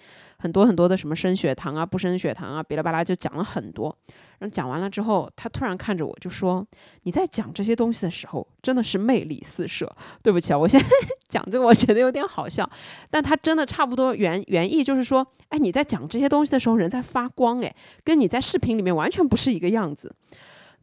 [0.42, 3.94] 很多很多的什么升血糖啊，不升血糖啊，哔啦吧啦就讲了很多。
[4.38, 6.66] 然后讲完了之后，他突然看着我就说
[7.04, 10.88] ：“你在讲这些东西的时候，真的是魅力四射。”对不起啊，我现在
[11.28, 12.70] 讲这个我觉得有点好笑，
[13.10, 17.76] 但他真的差不多原原意就是说：“哎，你在讲这些东西的时候，人在发光，哎，
[18.06, 20.16] 跟你在视频里面完全不是一个样子。”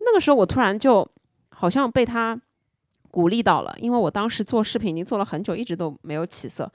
[0.04, 1.08] 那个时候我突然就
[1.58, 2.38] 好像被他
[3.10, 6.70] 鼓励到了，因为我当时做视频已经做了很久，一直都没有起色。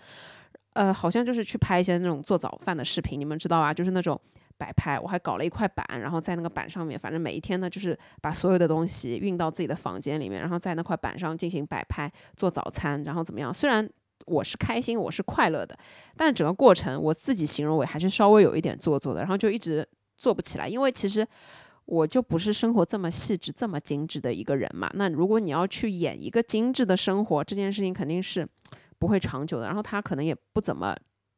[0.74, 3.74] 呃，好像就是去拍一些那种做早饭的视频，你们知道吧？
[3.74, 4.20] 就是那种
[4.58, 13.54] 摆拍，我还搞了一块板，然后在那个板上面，反正每一天呢，就是把所有的东西运到自己的房间里面，然后在那块板上进行摆拍，做早餐，然后怎么样？
[13.54, 13.88] 虽然
[14.26, 15.78] 我是开心，我是快乐的，
[16.16, 21.28] 但整个过程我自己形容为还是稍微有一点做作的，然后就一直做不起来，因为其实
[21.92, 24.90] 我就不是生活这么细致、这么精致的一个人嘛。
[24.96, 28.48] 那如果你要去演一个精致的生活，这件事情肯定是。
[29.02, 30.96] 不会长久的，然后他可能也不怎么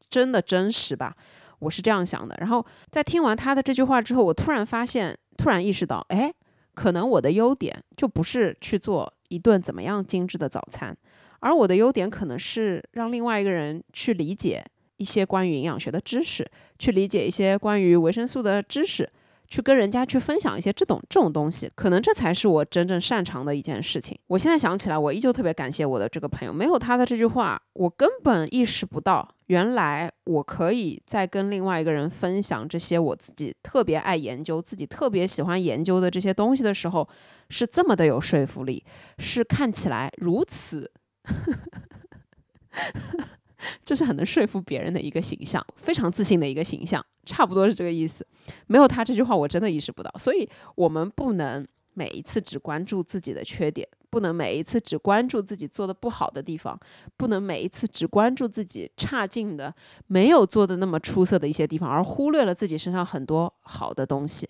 [0.10, 1.16] 真的真实吧，
[1.60, 2.36] 我是这样想的。
[2.42, 6.30] 然后在听完他的这句话之后，我突然发现，突然意识到，哎，
[6.74, 10.94] 可能我的优点就不是去做一顿怎么样精致的早餐，
[11.40, 14.62] 而我的优点可能是让另外一个人去理解
[14.98, 16.46] 一些关于营养学的知识，
[16.78, 19.10] 去理解一些关于维生素的知识。
[19.48, 24.18] 去跟人家去分享一些这种这种东西，可能这才是我真正擅长的一件事情。
[24.28, 37.08] 我现在想起来，我依旧特别感谢我的这个朋友，没有他的这句话，我根本意识不到，原来我可以在跟另外一个人分享这些我自己特别爱研究、自己特别喜欢研究的这些东西的时候，
[37.50, 38.84] 是这么的有说服力，
[39.20, 40.92] 是看起来如此。
[43.84, 48.26] 这是很能说服别人的一个形象，非常自信的一个形象，差不多是这个意思。
[48.68, 50.12] 没有他这句话，我真的意识不到。
[50.18, 56.80] 所以，我们不能每一次只关注自己的缺点，不能每一次只关注自己做的不好的地方，
[57.18, 59.74] 不能每一次只关注自己差劲的、
[60.08, 64.50] 没有做的那么出色的一些地方，而忽略了自己身上很多好的东西。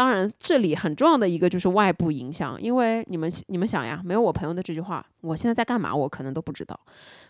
[0.00, 6.80] 当然，这里很重要的一个就是外部影响，因为你们你们想呀，没有我朋友的这句话，我现在在干嘛，我可能都不知道。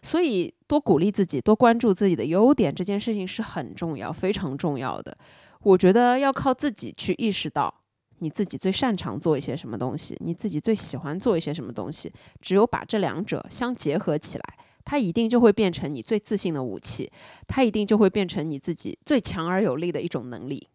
[0.02, 5.18] 所以，多鼓励自己，多关注自己的优点，这件事情是很重要、非常重要的。
[5.62, 7.74] 我觉得要靠自己去意识到
[8.20, 12.08] 你自己最擅长做一些什么东西，你自己最喜欢做一些什么东西。
[12.40, 14.44] 只有把这两者相结合起来，
[14.84, 17.10] 它一定就会变成你最自信的武器，
[17.48, 20.68] 它一定就会变成你自己最强而有力的一种能力。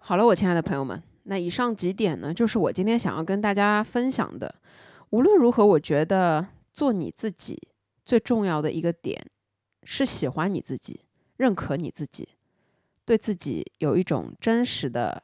[0.00, 4.54] 好了，我亲爱的朋友们，那以上几点呢，就是我今天想要跟大家分享的。
[5.10, 7.68] 无论如何，我觉得做你自己
[8.02, 9.30] 最重要的一个点
[9.82, 11.00] 是喜欢你自己，
[11.36, 12.26] 认可你自己，
[13.04, 15.22] 对自己有一种真实的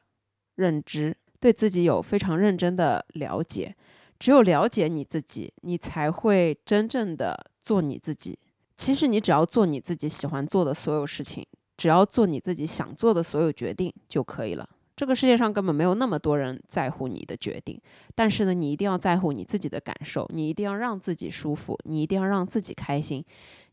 [0.53, 3.75] 认知，对自己有非常认真的了解。
[4.19, 8.37] 只有了解你自己，你才会真正的做你自己。
[8.77, 11.43] 其实你只要做你自己喜欢做的所有事情，
[11.75, 14.69] 只要做你自己想做的所有决定就可以了。
[14.95, 17.79] 这个世界上根本没有那么多人在乎你的决定，
[18.15, 23.23] 但是呢，你一定要在乎你自己的感受，你一定要让自己舒服，你一定要让自己开心，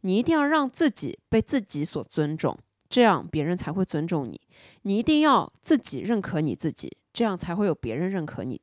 [0.00, 2.58] 你一定要让自己被自己所尊重，
[2.88, 4.40] 这样别人才会尊重你。
[4.82, 8.60] 你一定要自己认可你自己，这样才会有别人认可你。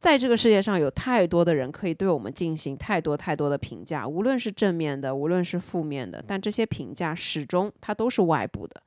[0.00, 8.82] 在这个世界上有太多的人可以对我们进行太多太多的评价，无论是正面的，无论是负面的，但这些评价始终它都是外部的。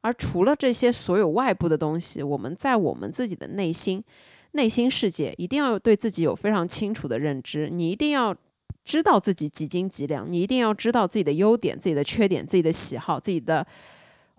[0.00, 4.02] 而除了这些所有外部的东西，我们在我们自己的内心、
[4.52, 7.68] 内心世界一定要对自己有非常清楚的认知。
[7.70, 8.34] 你一定要
[8.84, 13.66] 知道自己几斤几两，你一定要知道自己的优点、自己的缺点、自己的喜好、自己的。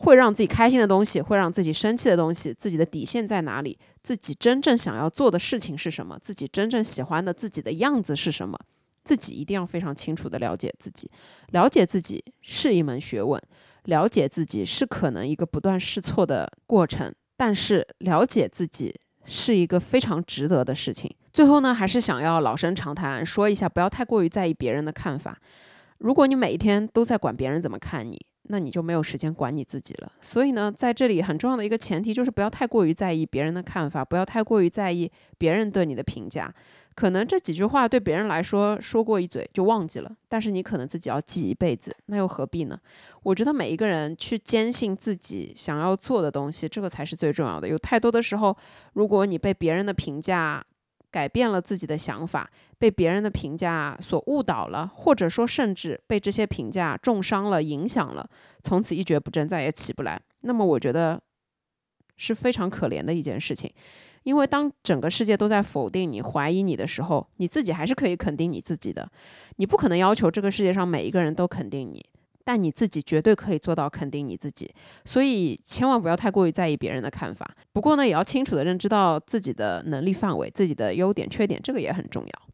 [0.03, 3.78] 会让自己开心的东西，会让自己生气的东西，自己的底线在哪里？
[4.01, 6.18] 自己真正想要做的事情是什么？
[6.24, 8.57] 自己真正喜欢的自己的样子是什么？
[9.03, 11.07] 自己一定要非常清楚的了解自己。
[11.51, 13.39] 了解自己是一门学问，
[13.86, 18.93] 了解自己是可能一个不断试错的过程，但是了解自己
[19.25, 21.09] 是一个非常值得的事情。
[21.34, 25.38] 最后呢，还是想要老生常谈说一下，不要太过于在意别人的看法。
[25.99, 30.11] 如果你每一天都在管别人怎么看你，那你就没有时间管你自己了。
[30.19, 36.53] 所以呢，在这里很重要的一个前提就是不要太过于在意别人的看法，不要太过于在意别人对你的评价。
[36.93, 42.79] 可能这几句话对别人来说说过一嘴就忘记了，但是你可能自己要记一辈子，那又何必呢？
[43.23, 47.67] 我觉得每一个人去坚信自己想要做的东西，这个才是最重要的。
[47.67, 48.55] 有太多的时候，
[48.93, 50.63] 如果你被别人的评价，
[51.09, 58.29] 改变了自己的想法，被别人的评价所误导了，或者说甚至被这些评价重伤了、影响了，
[58.63, 60.21] 从此一蹶不振，再也起不来。
[60.41, 61.21] 那么我觉得
[62.15, 63.69] 是非常可怜的一件事情，
[64.24, 69.09] 因为当整个世界都在否定你、怀疑你的时候，你自己还是可以肯定你自己的。
[69.57, 72.05] 你不可能要求这个世界上每一个人都肯定你。
[72.43, 74.74] 但你自己绝对可以做到肯定你自己，
[75.05, 77.49] 所以千万不要太过于在意别人的看法。
[77.72, 82.50] 不过呢，也要清楚的认知到自己的能力范围、自己的优点、缺点，这个也很重要。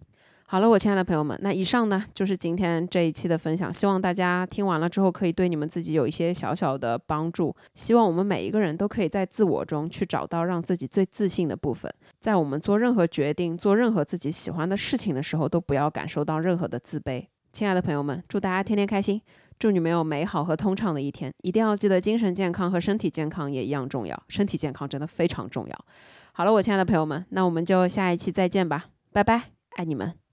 [0.49, 7.53] 好了，我亲爱的朋友们，那以上呢就是今天这一期的分享，希望大家听完了之后可以对你们自己有一些小小的帮助。
[7.75, 17.25] 希望我们每一个人都可以在自我中去找到让自己最自信的部分，在我们做任何决定、做任何自己喜欢的事情的时候，都不要感受到任何的自卑。
[17.51, 19.21] 亲爱的朋友们，祝大家天天开心！
[19.59, 21.33] 祝你们有美好和通畅的一天！
[21.41, 24.17] 一定要记得，精神健康和身体健康也一样重要。
[24.29, 25.85] 身体健康真的非常重要。
[26.31, 30.26] 好了，我亲爱的朋友们，那我们就下一期再见吧，拜拜，爱你们。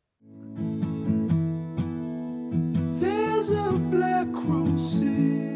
[4.35, 5.54] crossing.